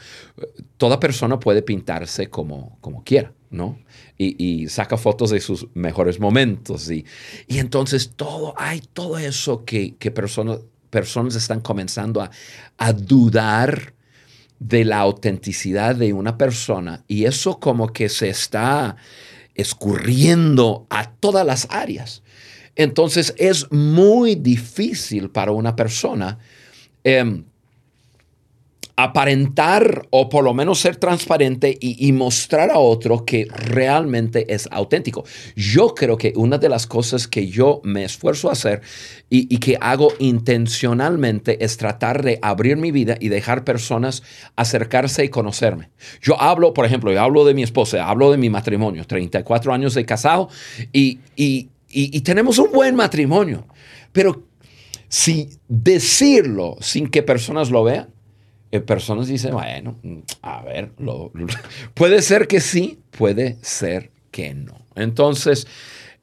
Toda 0.75 0.99
persona 0.99 1.39
puede 1.39 1.61
pintarse 1.61 2.27
como, 2.27 2.77
como 2.81 3.01
quiera, 3.05 3.31
¿no? 3.49 3.79
Y, 4.17 4.67
saca 4.67 4.97
fotos 4.97 5.29
de 5.29 5.39
sus 5.39 5.67
mejores 5.73 6.19
momentos. 6.19 6.91
Y, 6.91 7.05
y 7.47 7.59
entonces 7.59 8.11
todo, 8.17 8.53
hay 8.57 8.81
todo 8.93 9.17
eso 9.17 9.63
que, 9.63 9.95
que 9.95 10.11
personas 10.11 10.59
personas 10.89 11.35
están 11.35 11.59
comenzando 11.61 12.21
a, 12.21 12.93
dudar 12.93 13.93
de 14.59 14.85
la 14.85 14.99
autenticidad 14.99 15.95
de 15.95 16.13
una 16.13 16.37
persona 16.37 17.03
y 17.07 17.25
eso 17.25 17.59
como 17.59 17.91
que 17.91 18.09
se 18.09 18.29
está 18.29 18.95
escurriendo 19.55 20.87
a 20.89 21.11
todas 21.11 21.45
las 21.45 21.67
áreas. 21.69 22.23
Entonces 22.75 23.33
es 23.37 23.71
muy 23.71 24.35
difícil 24.35 25.29
para 25.29 25.51
una 25.51 25.75
persona 25.75 26.39
em, 27.03 27.45
aparentar 28.95 30.07
o 30.11 30.29
por 30.29 30.43
lo 30.43 30.53
menos 30.53 30.79
ser 30.79 30.97
transparente 30.97 31.75
y, 31.79 32.11
mostrar 32.11 32.69
a 32.69 32.77
otro 32.77 33.25
que 33.25 33.47
realmente 33.51 34.53
es 34.53 34.67
auténtico. 34.71 35.25
Yo 35.55 35.95
creo 35.95 36.15
que 36.17 36.33
una 36.35 36.59
de 36.59 36.69
las 36.69 36.85
cosas 36.85 37.27
que 37.27 37.47
yo 37.47 37.81
me 37.83 38.03
esfuerzo 38.03 38.49
a 38.49 38.51
hacer 38.51 38.81
y, 39.29 39.57
que 39.57 39.77
hago 39.81 40.13
intencionalmente 40.19 41.63
es 41.63 41.77
tratar 41.77 42.23
de 42.23 42.37
abrir 42.43 42.77
mi 42.77 42.91
vida 42.91 43.17
y 43.19 43.29
dejar 43.29 43.63
personas 43.63 44.21
acercarse 44.55 45.25
y 45.25 45.29
conocerme. 45.29 45.89
Yo 46.21 46.39
hablo, 46.39 46.73
por 46.73 46.85
ejemplo, 46.85 47.11
yo 47.11 47.21
hablo 47.21 47.45
de 47.45 47.55
mi 47.55 47.63
esposa, 47.63 48.07
hablo 48.07 48.29
de 48.29 48.37
mi 48.37 48.51
matrimonio, 48.51 49.05
34 49.05 49.73
años 49.73 49.95
de 49.95 50.05
casado 50.05 50.49
y, 50.91 51.19
y 51.35 52.21
tenemos 52.21 52.59
un 52.59 52.71
buen 52.71 52.95
matrimonio, 52.95 53.65
pero 54.11 54.43
si 55.07 55.49
decirlo 55.67 56.75
sin 56.79 57.07
que 57.07 57.23
personas 57.23 57.71
lo 57.71 57.83
vean, 57.83 58.09
eh, 58.73 58.79
personas 58.79 59.27
dicen, 59.27 59.53
bueno, 59.53 59.99
a 60.41 60.63
ver, 60.63 60.93
puede 61.93 62.23
ser 62.23 62.47
que 62.47 62.59
sí, 62.59 62.99
puede 63.15 63.59
ser 63.61 64.09
que 64.31 64.55
no. 64.55 64.87
Entonces, 64.95 65.67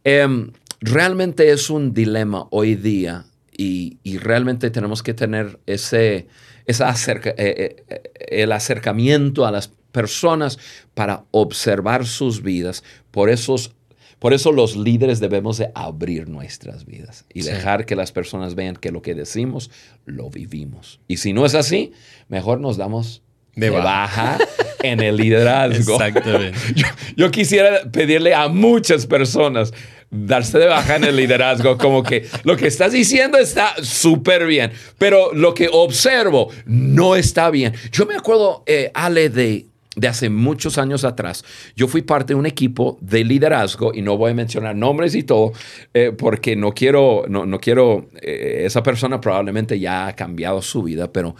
em, 0.03 0.51
realmente 0.81 1.53
es 1.53 1.71
un 1.71 1.95
dilema 1.95 2.49
hoy 2.51 2.75
día 2.75 3.25
y, 3.57 4.01
realmente 4.19 4.71
tenemos 4.71 5.05
que 5.05 5.15
tener 5.15 5.61
ese, 5.67 6.27
eh, 6.67 6.97
eh, 7.37 8.03
el 8.17 8.51
acercamiento 8.51 9.47
a 9.47 9.53
las 9.53 9.69
personas 9.93 10.59
para 10.95 11.27
observar 11.31 12.05
sus 12.05 12.43
vidas 12.43 12.83
por 13.13 13.31
esos 13.31 13.77
por 14.21 14.35
eso 14.35 14.53
los 14.53 14.77
líderes 14.77 15.19
debemos 15.19 15.57
de 15.57 15.73
abrir 15.75 16.29
nuestras 16.29 16.85
vidas 16.85 17.25
y 17.33 17.43
dejar 17.43 17.87
que 17.87 17.97
las 17.97 18.13
personas 18.13 18.55
vean 18.55 18.77
que 18.77 18.93
lo 18.93 19.01
que 19.01 19.15
decimos 19.15 19.71
lo 20.05 20.29
vivimos. 20.31 21.01
Y 21.09 21.17
si 21.17 21.33
no 21.33 21.47
es 21.47 21.55
así, 21.55 21.93
mejor 22.29 22.61
nos 22.61 22.77
damos 22.77 23.23
de, 23.57 23.71
baja. 23.71 24.39
en 24.83 25.01
el 25.01 25.17
liderazgo. 25.17 25.95
Exactamente. 26.03 26.59
Yo, 27.17 27.31
quisiera 27.31 27.91
pedirle 27.91 28.35
a 28.35 28.49
muchas 28.49 29.07
personas 29.07 29.73
darse 30.11 30.59
de 30.59 30.67
baja 30.67 30.97
en 30.97 31.05
el 31.05 31.17
liderazgo, 31.17 31.79
como 31.79 32.03
que 32.03 32.27
lo 32.43 32.57
que 32.57 32.67
estás 32.67 32.93
diciendo 32.93 33.39
está 33.39 33.75
súper 33.83 34.45
bien, 34.45 34.73
pero 34.99 35.33
lo 35.33 35.55
que 35.55 35.69
observo 35.73 36.51
no 36.67 37.17
está 37.17 37.49
bien. 37.49 37.73
Yo 37.91 38.05
me 38.05 38.17
acuerdo, 38.17 38.65
eh, 38.67 38.91
Ale, 38.93 39.31
de, 39.31 39.70
de 40.01 40.09
hace 40.09 40.31
muchos 40.31 40.79
años 40.79 41.05
atrás. 41.05 41.45
Yo 41.77 41.87
fui 41.87 42.01
parte 42.01 42.33
de 42.33 42.39
un 42.39 42.47
equipo 42.47 42.97
de 43.03 43.23
liderazgo 43.23 43.93
y 43.95 44.01
no 44.01 44.17
voy 44.17 44.31
a 44.31 44.35
mencionar 44.35 44.75
nombres 44.75 45.15
y 45.15 45.23
todo 45.23 45.53
eh, 45.93 46.13
porque 46.17 46.57
no 46.57 46.73
quiero, 46.73 47.25
no, 47.29 47.45
no 47.45 47.61
quiero, 47.61 48.09
eh, 48.23 48.63
esa 48.65 48.83
persona 48.83 49.21
probablemente 49.21 49.79
ya 49.79 50.07
ha 50.07 50.17
cambiado 50.17 50.63
su 50.63 50.83
vida, 50.83 51.13
pero 51.13 51.37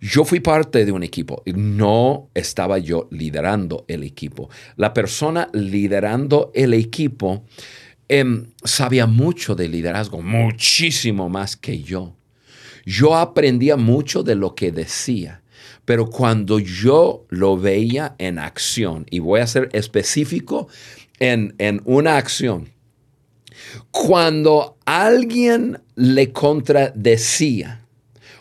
yo 0.00 0.24
fui 0.24 0.40
parte 0.40 0.84
de 0.84 0.92
un 0.92 1.02
equipo 1.02 1.42
no 1.54 2.28
estaba 2.34 2.78
yo 2.78 3.08
liderando 3.10 3.84
el 3.88 4.02
equipo. 4.02 4.50
La 4.76 4.92
persona 4.92 5.48
liderando 5.52 6.50
el 6.54 6.74
equipo 6.74 7.44
em, 8.08 8.46
sabía 8.62 9.06
mucho 9.06 9.54
de 9.54 9.68
liderazgo, 9.68 10.20
muchísimo 10.20 11.28
más 11.28 11.56
que 11.56 11.82
yo. 11.82 12.14
Yo 12.84 13.16
aprendía 13.16 13.76
mucho 13.76 14.22
de 14.22 14.34
lo 14.34 14.54
que 14.54 14.72
decía 14.72 15.41
pero 15.84 16.08
cuando 16.08 16.58
yo 16.58 17.26
lo 17.28 17.56
veía 17.56 18.14
en 18.18 18.38
acción, 18.38 19.06
y 19.10 19.18
voy 19.18 19.40
a 19.40 19.46
ser 19.46 19.68
específico 19.72 20.68
en, 21.18 21.54
una 21.84 22.16
acción, 22.16 22.70
cuando 23.90 24.76
alguien 24.84 25.80
le 25.94 26.32
contradecía 26.32 27.86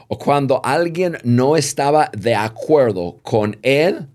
o 0.08 0.18
cuando 0.18 0.62
alguien 0.64 1.18
no 1.24 1.56
estaba 1.58 2.10
de 2.16 2.36
acuerdo 2.36 3.20
con 3.22 3.58
él, 3.62 4.08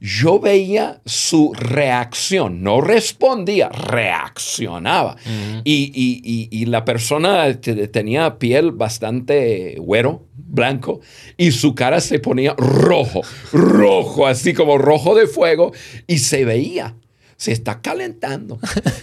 yo 0.00 0.40
veía 0.40 1.00
su 1.06 1.52
reacción, 1.54 2.62
no 2.62 2.80
respondía, 2.80 3.68
reaccionaba. 3.68 5.16
y, 5.64 6.66
la 6.66 6.84
persona 6.84 7.60
tenía 7.60 8.38
piel 8.38 8.72
bastante 8.72 9.76
güero, 9.78 10.26
blanco, 10.52 11.00
y 11.36 11.50
su 11.50 11.74
cara 11.74 12.00
se 12.00 12.20
ponía 12.20 12.54
rojo, 12.56 13.22
rojo, 13.52 14.26
así 14.26 14.54
como 14.54 14.78
rojo 14.78 15.14
de 15.14 15.26
fuego, 15.26 15.72
y 16.06 16.18
se 16.18 16.44
veía 16.44 16.94
se 17.42 17.50
está 17.50 17.80
calentando. 17.80 18.60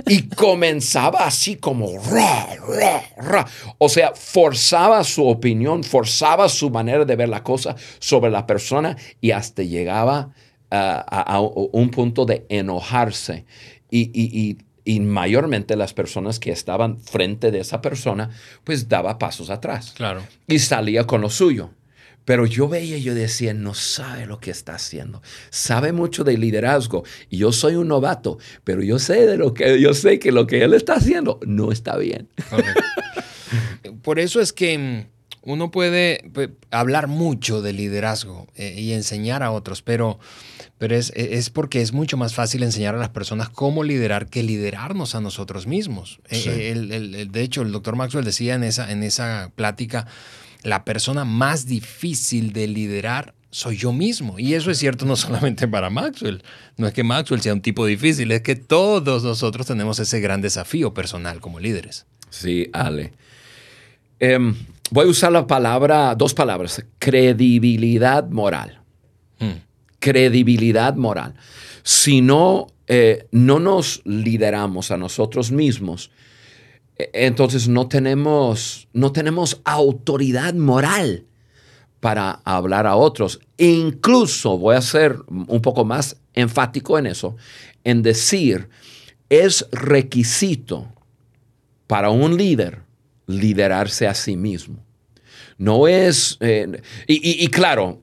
Y 0.07 0.29
comenzaba 0.29 1.25
así 1.25 1.57
como, 1.57 1.87
o 3.77 3.89
sea, 3.89 4.13
forzaba 4.15 5.03
su 5.03 5.27
opinión, 5.27 5.83
forzaba 5.83 6.47
su 6.47 6.69
manera 6.69 7.03
de 7.03 7.17
ver 7.17 7.27
la 7.27 7.43
cosa 7.43 7.75
sobre 7.99 8.31
la 8.31 8.47
persona 8.47 8.95
y 9.19 9.31
hasta 9.31 9.61
llegaba 9.63 10.31
a, 10.71 11.41
un 11.41 11.89
punto 11.89 12.25
de 12.25 12.45
enojarse. 12.47 13.45
Y, 13.91 14.57
mayormente 14.99 15.75
las 15.75 15.93
personas 15.93 16.39
que 16.39 16.51
estaban 16.51 16.99
frente 16.99 17.51
de 17.51 17.59
esa 17.59 17.81
persona, 17.81 18.31
pues 18.63 18.89
daba 18.89 19.19
pasos 19.19 19.49
atrás. 19.49 19.93
Claro. 19.95 20.23
Y 20.47 20.59
salía 20.59 21.05
con 21.05 21.21
lo 21.21 21.29
suyo. 21.29 21.71
Pero 22.25 22.45
yo 22.45 22.67
veía 22.67 22.97
y 22.97 23.01
yo 23.01 23.15
decía, 23.15 23.53
no 23.53 23.73
sabe 23.73 24.25
lo 24.27 24.39
que 24.39 24.51
está 24.51 24.75
haciendo. 24.75 25.21
Sabe 25.49 25.93
mucho 25.93 26.23
de 26.23 26.37
liderazgo. 26.37 27.03
Y 27.29 27.37
yo 27.37 27.51
soy 27.51 27.75
un 27.75 27.87
novato, 27.87 28.37
pero 28.63 28.83
yo 28.83 28.99
sé 28.99 29.25
de 29.25 29.37
lo 29.37 29.53
que 29.53 29.81
yo 29.81 29.93
sé 29.93 30.19
que 30.19 30.31
lo 30.31 30.45
que 30.45 30.63
él 30.63 30.73
está 30.73 30.93
haciendo 30.93 31.39
no 31.45 31.71
está 31.71 31.97
bien. 31.97 32.29
Por 34.03 34.19
eso 34.19 34.41
es 34.41 34.53
que 34.53 34.77
mm, 34.77 35.18
uno 35.41 35.71
puede 35.71 36.23
hablar 36.71 37.07
mucho 37.07 37.61
de 37.61 37.73
liderazgo 37.73 38.47
eh, 38.55 38.75
y 38.77 38.93
enseñar 38.93 39.43
a 39.43 39.51
otros, 39.51 39.81
pero, 39.81 40.19
pero 40.77 40.95
es, 40.95 41.11
es, 41.15 41.49
porque 41.49 41.81
es 41.81 41.93
mucho 41.93 42.17
más 42.17 42.33
fácil 42.33 42.63
enseñar 42.63 42.95
a 42.95 42.97
las 42.99 43.09
personas 43.09 43.49
cómo 43.49 43.83
liderar 43.83 44.27
que 44.27 44.43
liderarnos 44.43 45.15
a 45.15 45.21
nosotros 45.21 45.67
mismos. 45.67 46.19
Eh, 46.29 46.71
el, 46.71 47.31
de 47.31 47.41
hecho, 47.41 47.61
el 47.61 47.71
doctor 47.71 47.95
Maxwell 47.95 48.25
decía 48.25 48.55
en 48.55 48.63
esa, 48.63 48.91
en 48.91 49.03
esa 49.03 49.51
plática, 49.55 50.07
la 50.63 50.83
persona 50.83 51.25
más 51.25 51.65
difícil 51.65 52.53
de 52.53 52.67
liderar 52.67 53.33
soy 53.51 53.77
yo 53.77 53.91
mismo. 53.91 54.37
Y 54.39 54.53
eso 54.53 54.71
es 54.71 54.77
cierto 54.77 55.05
no 55.05 55.15
solamente 55.15 55.67
para 55.67 55.89
Maxwell. 55.89 56.43
No 56.77 56.87
es 56.87 56.93
que 56.93 57.03
Maxwell 57.03 57.41
sea 57.41 57.53
un 57.53 57.61
tipo 57.61 57.85
difícil, 57.85 58.31
es 58.31 58.41
que 58.41 58.55
todos 58.55 59.23
nosotros 59.23 59.65
tenemos 59.65 59.99
ese 59.99 60.19
gran 60.19 60.41
desafío 60.41 60.93
personal 60.93 61.39
como 61.39 61.59
líderes. 61.59 62.05
Sí, 62.29 62.69
Ale. 62.73 63.13
Em, 64.19 64.55
voy 64.91 65.05
a 65.05 65.09
usar 65.09 65.31
la 65.31 65.47
palabra, 65.47 66.15
dos 66.15 66.33
palabras, 66.33 66.83
credibilidad 66.97 68.27
moral. 68.29 68.81
Hmm. 69.39 69.61
Credibilidad 69.99 70.95
moral. 70.95 71.35
Si 71.83 72.21
no, 72.21 72.67
eh, 72.87 73.27
no 73.31 73.59
nos 73.59 74.01
lideramos 74.05 74.91
a 74.91 74.97
nosotros 74.97 75.51
mismos, 75.51 76.11
e, 76.97 77.09
entonces 77.13 77.67
no 77.67 77.87
tenemos, 77.87 78.87
no 78.93 79.11
tenemos 79.11 79.61
autoridad 79.63 80.53
moral 80.53 81.25
para 81.99 82.39
hablar 82.45 82.87
a 82.87 82.95
otros. 82.95 83.39
incluso 83.57 84.57
voy 84.57 84.75
a 84.75 84.81
ser 84.81 85.17
un 85.27 85.61
poco 85.61 85.83
más 85.83 86.15
enfático 86.33 86.97
en 86.97 87.07
eso, 87.07 87.35
en 87.83 88.01
decir, 88.01 88.69
es 89.29 89.67
requisito 89.71 90.87
para 91.87 92.09
un 92.09 92.37
líder 92.37 92.83
liderarse 93.29 94.07
a 94.07 94.13
sí 94.13 94.35
mismo. 94.35 94.83
No 95.57 95.89
es, 95.89 96.37
eh, 96.39 96.81
y, 97.05 97.45
claro, 97.49 98.01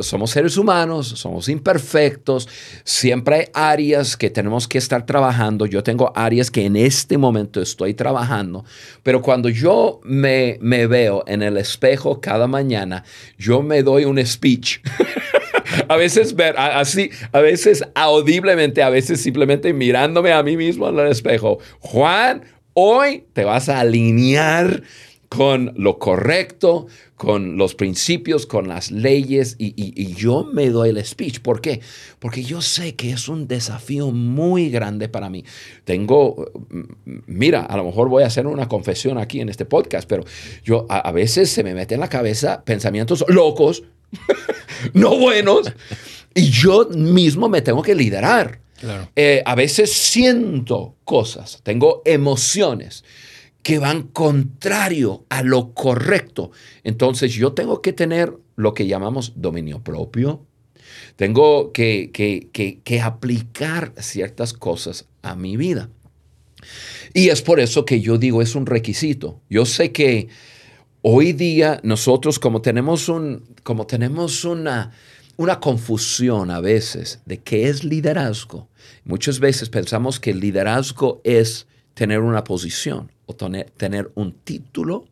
somos 0.00 0.30
seres 0.30 0.58
humanos, 0.58 1.08
somos 1.08 1.48
imperfectos, 1.48 2.46
siempre 2.84 3.34
hay 3.36 3.44
áreas 3.54 4.14
que 4.14 4.28
tenemos 4.28 4.68
que 4.68 4.76
estar 4.76 5.06
trabajando. 5.06 5.64
Yo 5.64 5.82
tengo 5.82 6.12
áreas 6.14 6.50
que 6.50 6.66
en 6.66 6.76
este 6.76 7.16
momento 7.16 7.62
estoy 7.62 7.94
trabajando, 7.94 8.66
pero 9.02 9.22
cuando 9.22 9.48
yo 9.48 10.00
me, 10.04 10.58
me 10.60 10.86
veo 10.86 11.24
en 11.26 11.40
el 11.40 11.56
espejo 11.56 12.20
cada 12.20 12.46
mañana, 12.46 13.04
yo 13.38 13.62
me 13.62 13.82
doy 13.82 14.04
un 14.04 14.24
speech. 14.24 14.80
a 15.88 15.96
veces 15.96 16.36
ver 16.36 16.58
así, 16.58 17.10
a 17.32 17.40
veces 17.40 17.84
audiblemente, 17.94 18.82
a 18.82 18.90
veces 18.90 19.22
simplemente 19.22 19.72
mirándome 19.72 20.32
a 20.32 20.42
mí 20.42 20.58
mismo 20.58 20.90
en 20.90 20.98
el 20.98 21.08
espejo. 21.08 21.58
Juan, 21.80 22.44
Hoy 22.80 23.24
te 23.32 23.42
vas 23.42 23.68
a 23.68 23.80
alinear 23.80 24.84
con 25.28 25.72
lo 25.74 25.98
correcto, 25.98 26.86
con 27.16 27.56
los 27.56 27.74
principios, 27.74 28.46
con 28.46 28.68
las 28.68 28.92
leyes 28.92 29.56
y, 29.58 30.14
yo 30.14 30.44
me 30.44 30.70
doy 30.70 30.90
el 30.90 31.04
speech. 31.04 31.40
¿Por 31.40 31.60
qué? 31.60 31.80
Porque 32.20 32.44
yo 32.44 32.62
sé 32.62 32.94
que 32.94 33.10
es 33.10 33.28
un 33.28 33.48
desafío 33.48 34.12
muy 34.12 34.70
grande 34.70 35.08
para 35.08 35.28
mí. 35.28 35.44
Tengo, 35.82 36.52
mira, 37.26 37.62
a 37.62 37.76
lo 37.76 37.82
mejor 37.82 38.08
voy 38.08 38.22
a 38.22 38.28
hacer 38.28 38.46
una 38.46 38.68
confesión 38.68 39.18
aquí 39.18 39.40
en 39.40 39.48
este 39.48 39.64
podcast, 39.64 40.08
pero 40.08 40.22
yo 40.62 40.86
a, 40.88 41.10
veces 41.10 41.50
se 41.50 41.64
me 41.64 41.74
mete 41.74 41.94
en 41.94 42.00
la 42.00 42.08
cabeza 42.08 42.62
pensamientos 42.64 43.24
locos 43.26 43.82
no 44.94 45.18
buenos. 45.18 45.72
Y 46.32 46.50
yo 46.50 46.88
mismo 46.90 47.48
me 47.48 47.60
tengo 47.60 47.82
que 47.82 47.96
liderar. 47.96 48.67
Eh, 49.16 49.42
a 49.44 49.54
veces 49.54 49.92
siento 49.92 50.96
cosas, 51.04 51.60
tengo 51.62 52.02
emociones 52.04 53.04
que 53.62 53.78
van 53.78 54.04
contrario 54.04 55.26
a 55.28 55.42
lo 55.42 55.74
correcto. 55.74 56.52
Entonces 56.84 57.34
yo 57.34 57.52
tengo 57.52 57.82
que 57.82 57.92
tener 57.92 58.32
lo 58.56 58.74
que 58.74 58.86
llamamos 58.86 59.32
dominio 59.36 59.82
propio. 59.82 60.46
Tengo 61.16 61.72
que, 61.72 62.10
que, 62.12 62.48
que, 62.52 62.80
que 62.80 63.00
aplicar 63.00 63.92
ciertas 63.98 64.52
cosas 64.52 65.06
a 65.22 65.34
mi 65.34 65.56
vida. 65.56 65.90
Y 67.14 67.28
es 67.28 67.42
por 67.42 67.60
eso 67.60 67.84
que 67.84 68.00
yo 68.00 68.18
digo, 68.18 68.42
es 68.42 68.54
un 68.54 68.66
requisito. 68.66 69.40
Yo 69.50 69.66
sé 69.66 69.92
que 69.92 70.28
hoy 71.02 71.32
día 71.32 71.80
nosotros 71.82 72.38
como 72.38 72.62
tenemos, 72.62 73.08
un, 73.08 73.44
como 73.62 73.86
tenemos 73.86 74.44
una, 74.44 74.92
una 75.38 75.60
confusión 75.60 76.50
a 76.50 76.60
veces 76.60 77.20
de 77.24 77.38
qué 77.38 77.68
es 77.68 77.84
liderazgo. 77.84 78.68
Muchas 79.04 79.38
veces 79.38 79.70
pensamos 79.70 80.18
que 80.18 80.34
liderazgo 80.34 81.20
es 81.22 81.68
tener 81.94 82.20
una 82.20 82.42
posición 82.42 83.12
o 83.26 83.34
tener 83.34 84.10
un 84.16 84.32
título. 84.32 85.06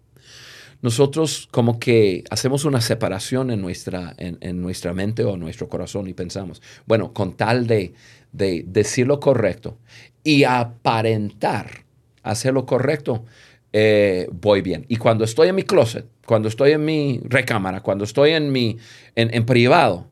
Nosotros 0.83 1.49
como 1.53 1.79
que 1.79 2.25
hacemos 2.29 2.65
una 2.65 2.81
separación 2.81 3.53
en 3.53 3.63
nuestra, 3.63 4.15
en, 4.19 4.37
en 4.41 4.61
nuestra 4.61 4.93
mente 4.93 5.23
o 5.23 5.35
en 5.35 5.41
nuestro 5.41 5.69
corazón 5.69 6.09
y 6.09 6.13
pensamos, 6.13 6.61
bueno, 6.87 7.13
con 7.13 7.37
tal 7.37 7.69
de, 7.69 7.95
de 8.33 8.65
decir 8.67 9.07
lo 9.07 9.21
correcto 9.21 9.79
y 10.25 10.43
aparentar 10.43 11.85
hacer 12.25 12.53
lo 12.53 12.67
correcto, 12.67 13.25
eh, 13.73 14.29
voy 14.33 14.61
bien. 14.61 14.87
Y 14.89 14.97
cuando 14.97 15.23
estoy 15.23 15.51
en 15.51 15.55
mi 15.55 15.63
closet, 15.63 16.05
cuando 16.27 16.49
estoy 16.49 16.73
en 16.73 16.85
mi 16.85 17.21
recámara, 17.23 17.81
cuando 17.81 18.03
estoy 18.03 18.33
en 18.33 18.51
mi 18.51 18.77
en, 19.15 19.33
en 19.33 19.47
privado, 19.47 20.11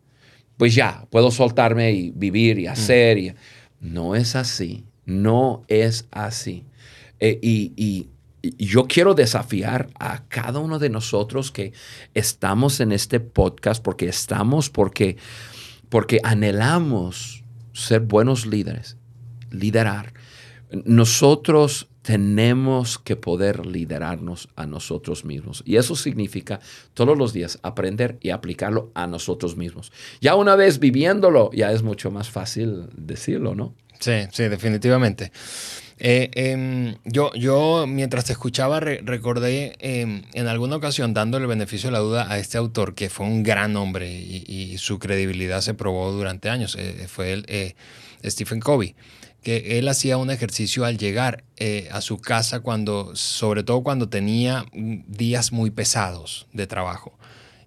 pues 0.57 0.75
ya 0.75 1.07
puedo 1.11 1.31
soltarme 1.31 1.93
y 1.93 2.11
vivir 2.11 2.59
y 2.59 2.67
hacer. 2.67 3.19
Y, 3.19 3.35
no 3.81 4.15
es 4.15 4.35
así, 4.37 4.85
no 5.05 5.65
es 5.69 6.07
así. 6.11 6.65
Eh, 7.21 7.39
y, 7.43 7.73
y- 7.77 8.09
y 8.59 8.67
yo 8.67 8.87
quiero 8.87 9.15
desafiar 9.15 9.89
a 9.99 10.25
cada 10.29 10.59
uno 10.59 10.79
de 10.79 10.91
nosotros 10.91 11.51
que 11.51 11.73
estamos 12.13 12.79
en 12.81 12.93
este 12.93 13.19
podcast 13.19 13.83
porque 13.83 14.07
estamos, 14.07 14.69
porque, 14.69 15.17
porque 15.89 16.21
anhelamos 16.23 17.43
ser 17.73 18.01
buenos 18.01 18.45
líderes, 18.45 18.99
liderar. 19.51 20.13
Nosotros 20.85 21.89
tenemos 22.05 22.99
que 22.99 23.17
poder 23.17 23.65
liderarnos 23.65 24.49
a 24.57 24.67
nosotros 24.67 25.25
mismos. 25.25 25.63
Y 25.65 25.77
eso 25.77 25.97
significa 25.97 26.61
todos 26.93 27.17
los 27.17 27.33
días 27.33 27.59
aprender 27.63 28.19
y 28.21 28.29
aplicarlo 28.29 28.91
a 28.95 29.07
nosotros 29.07 29.57
mismos. 29.57 29.91
Ya 30.21 30.35
una 30.35 30.55
vez 30.55 30.79
viviéndolo, 30.79 31.51
ya 31.55 31.73
es 31.73 31.83
mucho 31.83 32.11
más 32.11 32.29
fácil 32.29 32.85
decirlo, 32.95 33.55
¿no? 33.55 33.75
Sí, 34.01 34.13
sí, 34.33 34.43
definitivamente. 34.45 35.33
Eh, 35.99 36.29
em, 36.35 36.97
yo, 37.07 37.33
yo, 37.35 37.87
mientras 37.89 38.27
te 38.27 38.33
escuchaba, 38.33 38.81
re- 38.81 39.01
recordé 39.03 39.75
em, 39.79 40.25
en 40.35 40.47
alguna 40.47 40.77
ocasión, 40.77 41.15
dándole 41.15 41.45
el 41.45 41.49
beneficio 41.49 41.89
de 41.89 41.93
la 41.93 42.01
duda 42.01 42.31
a 42.31 42.39
este 42.39 42.59
autor, 42.59 42.95
que 42.95 43.09
fue 43.09 43.25
un 43.25 43.43
gran 43.43 43.77
hombre 43.77 44.13
y, 44.13 44.45
y 44.47 44.77
su 44.77 44.99
credibilidad 44.99 45.63
se 45.63 45.73
probó 45.73 46.13
durante 46.13 46.51
años, 46.51 46.77
eh, 46.79 47.07
fue 47.09 47.33
el, 47.33 47.47
eh, 47.49 47.77
Stephen 48.25 48.61
Covey, 48.61 48.95
que 49.45 49.79
él 49.79 49.87
hacía 49.87 50.17
un 50.17 50.31
ejercicio 50.31 50.85
al 50.85 50.99
llegar 50.99 51.45
eh, 51.57 51.89
a 51.93 52.01
su 52.01 52.19
casa, 52.19 52.61
cuando, 52.61 53.15
sobre 53.15 53.63
todo 53.63 53.83
cuando 53.85 54.09
tenía 54.09 54.65
días 54.73 55.53
muy 55.53 55.71
pesados 55.71 56.49
de 56.53 56.67
trabajo. 56.67 57.17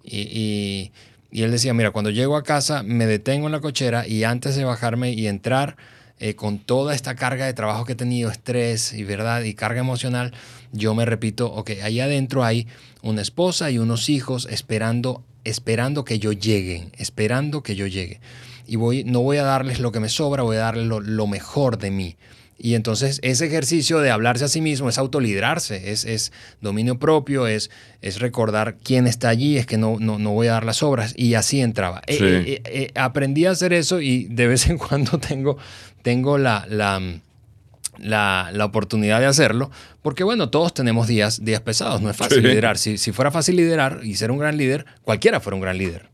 Y 0.04 0.92
él 1.32 1.52
decía, 1.52 1.74
mira, 1.74 1.92
cuando 1.92 2.10
llego 2.10 2.36
a 2.36 2.44
casa 2.44 2.84
me 2.84 3.06
detengo 3.06 3.48
en 3.48 3.52
la 3.52 3.60
cochera 3.60 4.08
y 4.08 4.24
antes 4.24 4.56
de 4.56 4.64
bajarme 4.64 5.12
y 5.12 5.28
entrar 5.28 5.78
eh, 6.20 6.34
con 6.34 6.58
toda 6.58 6.96
esta 6.96 7.14
carga 7.14 7.46
de 7.46 7.54
trabajo 7.54 7.86
que 7.86 7.94
he 7.94 7.96
tenido, 7.96 8.32
estrés 8.32 8.92
y 8.94 9.04
verdad 9.04 9.44
y 9.44 9.54
carga 9.54 9.82
emocional, 9.82 10.34
yo 10.72 10.96
me 10.96 11.06
repito, 11.06 11.54
ok, 11.54 11.72
ahí 11.84 12.00
adentro 12.00 12.44
hay 12.44 12.68
una 13.04 13.22
esposa 13.22 13.70
y 13.70 13.78
unos 13.78 14.10
hijos 14.10 14.48
esperando, 14.50 15.24
esperando 15.44 16.06
que 16.06 16.18
yo 16.18 16.32
llegue, 16.32 16.88
esperando 16.98 17.62
que 17.62 17.76
yo 17.76 17.86
llegue. 17.86 18.20
Y 18.68 18.76
voy, 18.76 19.04
no 19.06 19.22
voy 19.22 19.38
a 19.38 19.44
darles 19.44 19.80
lo 19.80 19.92
que 19.92 20.00
me 20.00 20.10
sobra, 20.10 20.44
voy 20.44 20.58
a 20.58 20.60
darles 20.60 20.86
lo, 20.88 21.00
lo 21.00 21.26
mejor 21.28 21.78
de 21.78 21.90
mí. 21.92 22.18
Y 22.60 22.74
entonces 22.74 23.20
ese 23.22 23.46
ejercicio 23.46 24.00
de 24.00 24.10
hablarse 24.10 24.44
a 24.46 24.48
sí 24.48 24.62
mismo 24.62 24.90
es 24.90 24.98
autoliderarse, 24.98 25.92
es, 25.92 26.06
es 26.06 26.32
dominio 26.60 26.98
propio, 26.98 27.46
es, 27.46 27.70
es 28.02 28.20
recordar 28.20 28.78
quién 28.84 29.06
está 29.06 29.30
allí, 29.30 29.58
es 29.58 29.68
que 29.68 29.78
no, 29.78 29.98
no, 30.00 30.18
no 30.18 30.32
voy 30.32 30.48
a 30.48 30.54
dar 30.54 30.66
las 30.66 30.82
obras. 30.82 31.14
Y 31.16 31.36
así 31.36 31.62
entraba. 31.62 32.02
Eh, 32.08 32.18
Sí. 32.18 32.24
eh, 32.26 32.44
eh, 32.48 32.62
eh, 32.66 32.92
aprendí 32.96 33.46
a 33.46 33.52
hacer 33.52 33.74
eso 33.74 34.02
y 34.02 34.26
de 34.26 34.48
vez 34.48 34.68
en 34.68 34.78
cuando 34.80 35.20
tengo, 35.20 35.58
tengo 36.02 36.40
la, 36.40 36.66
la, 36.68 37.00
la, 38.00 38.50
la 38.52 38.66
oportunidad 38.66 39.20
de 39.20 39.28
hacerlo, 39.28 39.70
porque 40.02 40.24
bueno, 40.24 40.50
todos 40.50 40.74
tenemos 40.74 41.08
días, 41.08 41.44
días 41.46 41.62
pesados, 41.62 42.02
no 42.02 42.10
es 42.10 42.18
fácil 42.18 42.38
Sí. 42.42 42.48
liderar. 42.48 42.78
Si, 42.80 42.98
si 42.98 43.12
fuera 43.12 43.30
fácil 43.32 43.56
liderar 43.56 44.00
y 44.04 44.16
ser 44.16 44.32
un 44.32 44.40
gran 44.40 44.58
líder, 44.58 44.86
cualquiera 45.04 45.40
fuera 45.40 45.56
un 45.56 45.62
gran 45.62 45.78
líder. 45.78 46.10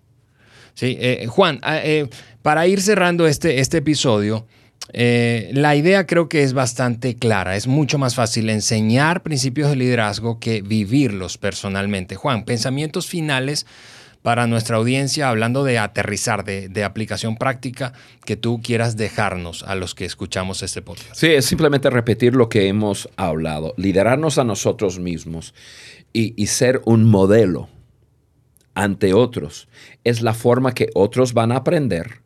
Sí, 0.76 0.98
eh, 1.00 1.28
Juan, 1.30 1.60
ah, 1.62 1.78
eh, 1.84 2.10
para 2.44 2.68
ir 2.68 2.82
cerrando 2.82 3.26
este, 3.26 3.60
este 3.60 3.78
episodio, 3.78 4.46
eh, 4.92 5.50
la 5.54 5.76
idea 5.76 6.06
creo 6.06 6.28
que 6.28 6.44
es 6.44 6.54
bastante 6.54 7.16
clara. 7.16 7.56
Es 7.56 7.68
mucho 7.68 7.98
más 7.98 8.16
fácil 8.16 8.50
enseñar 8.50 9.24
principios 9.24 9.70
de 9.70 9.78
liderazgo 9.78 10.40
que 10.40 10.62
vivirlos 10.62 11.38
personalmente. 11.38 12.16
Juan, 12.16 12.44
pensamientos 12.44 13.08
finales 13.08 13.66
para 14.22 14.46
nuestra 14.46 14.78
audiencia, 14.78 15.30
hablando 15.30 15.64
de 15.64 15.80
aterrizar, 15.80 16.46
de, 16.46 16.84
aplicación 16.84 17.36
práctica, 17.36 17.94
que 18.26 18.38
tú 18.38 18.62
quieras 18.62 18.96
dejarnos 18.96 19.64
a 19.64 19.76
los 19.76 19.96
que 19.96 20.06
escuchamos 20.06 20.64
este 20.64 20.82
podcast. 20.82 21.16
Sí, 21.16 21.28
es 21.28 21.46
simplemente 21.46 21.90
repetir 21.90 22.36
lo 22.36 22.48
que 22.48 22.68
hemos 22.68 23.10
hablado, 23.18 23.74
liderarnos 23.78 24.38
a 24.38 24.46
nosotros 24.46 25.00
mismos 25.00 25.54
y 26.14 26.46
ser 26.48 26.82
un 26.86 27.04
modelo 27.04 27.68
ante 28.76 29.14
otros. 29.14 29.68
Es 30.06 30.22
la 30.22 30.34
forma 30.34 30.74
que 30.74 30.90
otros 30.94 31.34
van 31.34 31.52
a 31.52 31.58
aprender 31.58 32.23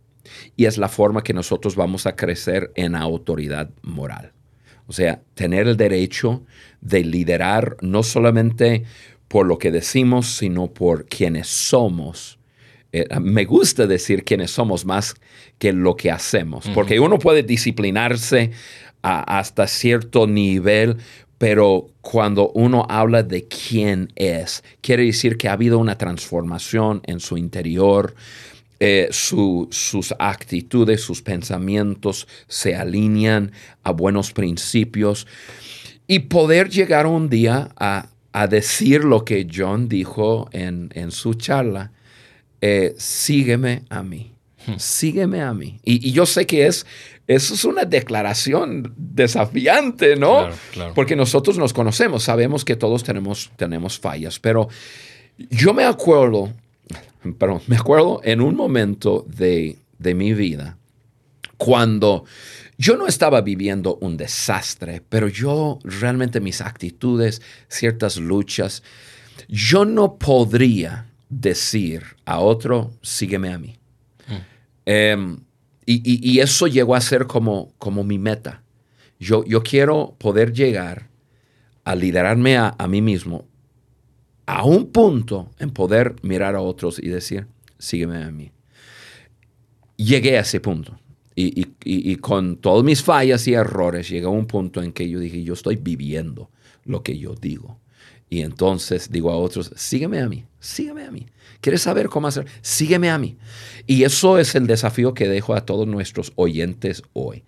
y 0.56 0.65
es 0.65 0.78
la 0.78 0.89
forma 0.89 1.23
que 1.23 1.34
nosotros 1.34 1.76
vamos 1.76 2.06
a 2.06 2.15
crecer 2.15 2.71
en 2.76 2.95
autoridad 2.95 3.69
moral. 3.82 4.32
O 4.88 4.93
sea, 4.93 5.21
tener 5.34 5.67
el 5.67 5.76
derecho 5.78 6.43
de 6.82 7.04
liderar 7.04 7.76
no 7.82 8.04
solamente 8.04 8.84
por 9.28 9.45
lo 9.45 9.58
que 9.58 9.71
decimos, 9.71 10.28
sino 10.38 10.67
por 10.67 11.06
quienes 11.08 11.47
somos. 11.47 12.39
Eh, 12.93 13.06
me 13.19 13.43
gusta 13.43 13.86
decir 13.86 14.23
quiénes 14.23 14.52
somos 14.52 14.86
más 14.86 15.15
que 15.60 15.73
lo 15.73 15.95
que 15.97 16.10
hacemos, 16.10 16.69
porque 16.73 17.00
uno 17.02 17.19
puede 17.19 17.43
disciplinarse 17.43 18.52
a- 19.02 19.39
hasta 19.39 19.67
cierto 19.67 20.26
nivel, 20.26 20.95
pero 21.38 21.89
cuando 22.02 22.50
uno 22.52 22.86
habla 22.89 23.21
de 23.23 23.45
quién 23.47 24.08
es, 24.15 24.63
quiere 24.82 25.04
decir 25.04 25.38
que 25.38 25.50
ha 25.50 25.54
habido 25.54 25.78
una 25.80 25.97
transformación 25.97 27.02
en 27.06 27.19
su 27.19 27.38
interior, 27.38 28.15
eh, 28.80 29.08
su- 29.12 29.68
sus 29.72 30.13
actitudes, 30.20 31.02
sus 31.02 31.22
pensamientos 31.22 32.28
se 32.48 32.76
alinean 32.76 33.52
a 33.84 33.92
buenos 33.92 34.32
principios 34.34 35.26
y 36.08 36.20
poder 36.20 36.70
llegar 36.70 37.08
un 37.08 37.30
día 37.30 37.70
a, 37.78 38.08
a 38.34 38.48
decir 38.48 39.04
lo 39.04 39.26
que 39.26 39.48
John 39.54 39.90
dijo 39.90 40.48
en, 40.52 40.90
en 40.94 41.12
su 41.12 41.34
charla, 41.34 41.92
eh, 42.62 42.94
sígueme 42.98 43.84
a 43.90 44.04
mí, 44.04 44.34
sígueme 44.78 45.42
a 45.42 45.54
mí. 45.54 45.80
Y, 45.84 46.08
y 46.10 46.12
yo 46.12 46.26
sé 46.26 46.46
que 46.46 46.68
es, 46.68 46.86
eso 47.28 47.54
es 47.56 47.66
una 47.66 47.84
declaración 47.84 48.94
desafiante, 48.96 50.16
¿no? 50.16 50.38
Claro, 50.40 50.56
claro. 50.72 50.94
Porque 50.94 51.16
nosotros 51.16 51.58
nos 51.58 51.74
conocemos, 51.74 52.24
sabemos 52.24 52.63
que 52.63 52.76
todos 52.76 53.04
tenemos, 53.04 53.52
tenemos 53.58 54.00
fallas, 54.00 54.40
pero 54.40 54.70
yo 55.50 55.74
me 55.74 55.84
acuerdo, 55.84 56.54
perdón, 57.40 57.62
me 57.68 57.76
acuerdo 57.76 58.22
en 58.24 58.42
un 58.42 58.56
momento 58.56 59.26
de, 59.28 59.78
de 60.00 60.14
mi 60.14 60.34
vida 60.34 60.78
cuando 61.58 62.26
yo 62.78 62.96
no 62.98 63.08
estaba 63.08 63.42
viviendo 63.42 63.98
un 64.02 64.18
desastre, 64.18 65.02
pero 65.10 65.28
yo 65.28 65.80
realmente 65.84 66.40
mis 66.40 66.62
actitudes, 66.62 67.42
ciertas 67.68 68.18
luchas, 68.18 68.84
yo 69.48 69.84
no 69.86 70.18
podría 70.18 71.08
decir 71.30 72.04
a 72.26 72.40
otro, 72.40 72.92
sígueme 73.02 73.52
a 73.52 73.58
mí. 73.58 73.76
Em, 74.86 75.40
y, 75.86 75.96
y- 75.96 76.32
y 76.32 76.40
eso 76.40 76.68
llegó 76.68 76.96
a 76.96 77.02
ser 77.02 77.26
como, 77.26 77.74
como 77.80 78.04
mi 78.04 78.20
meta. 78.20 78.62
Yo, 79.20 79.44
yo 79.46 79.63
quiero 79.63 80.15
poder 80.20 80.54
llegar 80.54 81.08
a 81.84 81.96
liderarme 81.96 82.58
a, 82.58 82.76
a 82.78 82.88
mí 82.88 83.02
mismo 83.02 83.46
a 84.48 84.63
un 84.65 84.87
punto 84.91 85.52
en 85.60 85.69
poder 85.69 86.15
mirar 86.23 86.56
a 86.56 86.62
otros 86.62 86.98
y 86.98 87.10
decir, 87.10 87.45
sígueme 87.77 88.23
a 88.23 88.31
mí. 88.31 88.52
Llegué 89.98 90.37
a 90.37 90.41
ese 90.41 90.60
punto. 90.60 91.00
Y, 91.35 91.62
y- 91.62 92.12
y- 92.12 92.15
con 92.15 92.58
todas 92.58 92.83
mis 92.83 93.04
fallas 93.04 93.48
y 93.48 93.54
errores, 93.54 94.10
llegué 94.10 94.25
a 94.25 94.29
un 94.29 94.48
punto 94.48 94.81
en 94.81 94.91
que 94.91 95.08
yo 95.08 95.19
dije, 95.19 95.43
yo 95.43 95.54
estoy 95.54 95.75
viviendo 95.75 96.50
lo 96.85 97.04
que 97.04 97.19
yo 97.19 97.35
digo. 97.35 97.77
Y 98.29 98.41
entonces 98.41 99.12
digo 99.12 99.31
a 99.31 99.37
otros, 99.37 99.71
sígueme 99.75 100.19
a 100.19 100.27
mí, 100.27 100.45
sígueme 100.60 101.04
a 101.04 101.12
mí. 101.12 101.27
¿Quieres 101.62 101.81
saber 101.81 102.10
cómo 102.10 102.27
hacer? 102.27 102.48
Sígueme 102.62 103.10
a 103.12 103.19
mí. 103.19 103.37
Y 103.85 104.04
eso 104.04 104.39
es 104.39 104.56
el 104.56 104.65
desafío 104.65 105.13
que 105.13 105.27
dejo 105.27 105.54
a 105.54 105.65
todos 105.65 105.87
nuestros 105.87 106.33
oyentes 106.35 107.04
hoy. 107.13 107.43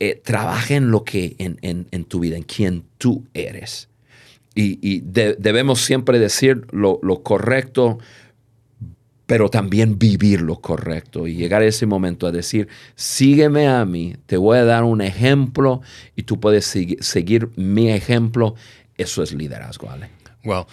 Eh, 0.00 0.20
en 0.68 0.90
lo 0.90 1.04
que, 1.04 1.34
en, 1.38 1.58
en, 1.62 2.04
tu 2.04 2.20
vida, 2.20 2.36
en 2.36 2.42
quien 2.42 2.84
tú 2.98 3.24
eres. 3.32 3.88
Y, 4.54 5.00
debemos 5.00 5.80
siempre 5.80 6.18
decir 6.18 6.66
lo, 6.70 7.00
correcto, 7.22 7.98
pero 9.26 9.48
también 9.48 9.98
vivir 9.98 10.42
lo 10.42 10.60
correcto 10.60 11.26
y 11.26 11.34
llegar 11.34 11.62
a 11.62 11.64
ese 11.64 11.86
momento 11.86 12.26
a 12.26 12.32
decir, 12.32 12.68
sígueme 12.94 13.66
a 13.66 13.84
mí, 13.84 14.16
te 14.26 14.36
voy 14.36 14.58
a 14.58 14.64
dar 14.64 14.84
un 14.84 15.00
ejemplo 15.00 15.80
y 16.14 16.22
tú 16.22 16.38
puedes 16.38 16.66
seguir 17.00 17.50
mi 17.56 17.90
ejemplo. 17.90 18.54
Eso 18.96 19.22
es 19.22 19.32
liderazgo, 19.32 19.90
Ale. 19.90 20.10
Wow. 20.44 20.66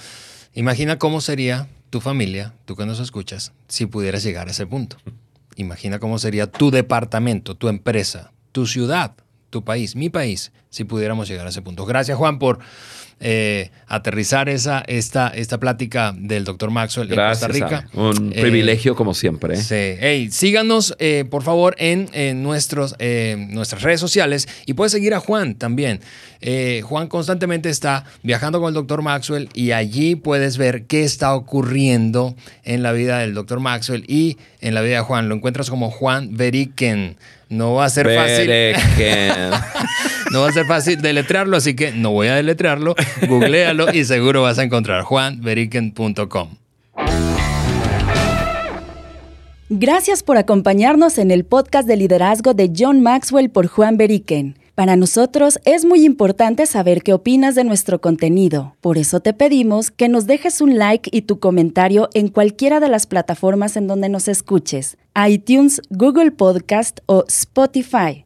Imagina 0.54 1.00
cómo 1.00 1.22
sería 1.22 1.68
tu 1.90 2.02
familia, 2.02 2.54
tú 2.66 2.76
que 2.76 2.86
nos 2.86 3.00
escuchas, 3.00 3.54
si 3.68 3.86
pudieras 3.86 4.24
llegar 4.24 4.48
a 4.48 4.52
ese 4.52 4.68
punto. 4.68 4.98
Imagina 5.56 6.00
cómo 6.00 6.20
sería 6.20 6.48
tu 6.48 6.72
departamento, 6.72 7.56
tu 7.56 7.68
empresa, 7.68 8.32
tu 8.52 8.68
ciudad, 8.68 9.16
tu 9.50 9.64
país, 9.64 9.96
mi 9.96 10.10
país, 10.10 10.52
si 10.70 10.84
pudiéramos 10.84 11.28
llegar 11.28 11.46
a 11.46 11.50
ese 11.50 11.62
punto. 11.62 11.86
Gracias, 11.86 12.18
Juan, 12.18 12.40
por 12.40 12.60
eh, 13.24 13.70
aterrizar 13.86 14.50
esa, 14.50 14.84
esta, 14.88 15.28
esta 15.28 15.60
plática 15.60 16.12
del 16.18 16.44
doctor 16.44 16.72
Maxwell 16.72 17.12
en 17.12 17.16
Costa 17.16 17.48
Rica. 17.48 17.88
Un 17.94 18.34
eh, 18.36 18.42
privilegio 18.42 18.96
como 18.96 19.14
siempre. 19.14 19.58
Sí. 19.58 19.76
Hey, 19.76 20.30
síganos, 20.32 20.96
eh, 20.98 21.26
por 21.30 21.44
favor, 21.44 21.76
en, 21.78 22.10
nuestros, 22.42 22.96
nuestras 23.50 23.84
redes 23.84 24.00
sociales 24.00 24.48
y 24.66 24.74
puedes 24.74 24.92
seguir 24.92 25.14
a 25.14 25.20
Juan 25.20 25.54
también. 25.54 26.00
Juan 26.84 27.08
constantemente 27.08 27.70
está 27.70 28.06
viajando 28.24 28.60
con 28.60 28.70
el 28.70 28.74
doctor 28.74 29.04
Maxwell 29.04 29.50
y 29.54 29.72
allí 29.72 30.16
puedes 30.16 30.58
ver 30.58 30.86
qué 30.86 31.04
está 31.04 31.36
ocurriendo 31.36 32.36
en 32.64 32.82
la 32.82 32.92
vida 32.92 33.20
del 33.20 33.36
doctor 33.36 33.60
Maxwell 33.60 34.04
y 34.08 34.38
en 34.62 34.74
la 34.74 34.82
vida 34.82 34.96
de 34.96 35.02
Juan. 35.02 35.30
Lo 35.30 35.36
encuentras 35.36 35.70
como 35.70 35.92
Juan 35.92 36.36
Veriken. 36.36 37.18
No 37.50 37.74
va 37.74 37.86
a 37.86 37.90
ser 37.90 38.08
fácil. 38.16 38.50
no 40.32 40.42
va 40.42 40.50
a 40.50 40.52
ser 40.52 40.66
fácil 40.66 41.02
deletrearlo, 41.02 41.58
así 41.58 41.76
que 41.76 41.92
no 41.92 42.12
voy 42.12 42.28
a 42.28 42.36
deletrearlo. 42.36 42.96
Googlealo 43.28 43.94
y 43.94 44.06
seguro 44.06 44.42
vas 44.42 44.60
a 44.60 44.64
encontrar 44.64 45.04
juanberiken.com. 45.04 46.50
Gracias 49.74 50.22
por 50.22 50.38
acompañarnos 50.38 51.18
en 51.18 51.32
el 51.32 51.46
podcast 51.46 51.88
de 51.88 51.96
liderazgo 51.96 52.54
de 52.54 52.72
John 52.78 53.02
Maxwell 53.02 53.50
por 53.50 53.68
Juan 53.68 53.96
Beriken. 53.96 54.58
Para 54.76 54.96
nosotros 54.96 55.60
es 55.64 55.86
muy 55.86 56.06
importante 56.06 56.66
saber 56.66 57.04
qué 57.04 57.14
opinas 57.14 57.56
de 57.56 57.64
nuestro 57.64 58.02
contenido. 58.02 58.76
Por 58.82 58.98
eso 58.98 59.20
te 59.20 59.34
pedimos 59.34 59.92
que 59.92 60.10
nos 60.10 60.28
dejes 60.28 60.60
un 60.60 60.78
like 60.78 61.10
y 61.14 61.22
tu 61.22 61.40
comentario 61.40 62.10
en 62.14 62.30
cualquiera 62.30 62.80
de 62.80 62.90
las 62.90 63.06
plataformas 63.06 63.78
en 63.78 63.88
donde 63.88 64.10
nos 64.10 64.28
escuches, 64.28 64.98
iTunes, 65.28 65.82
Google 65.90 66.32
Podcast 66.32 67.00
o 67.06 67.26
Spotify. 67.28 68.26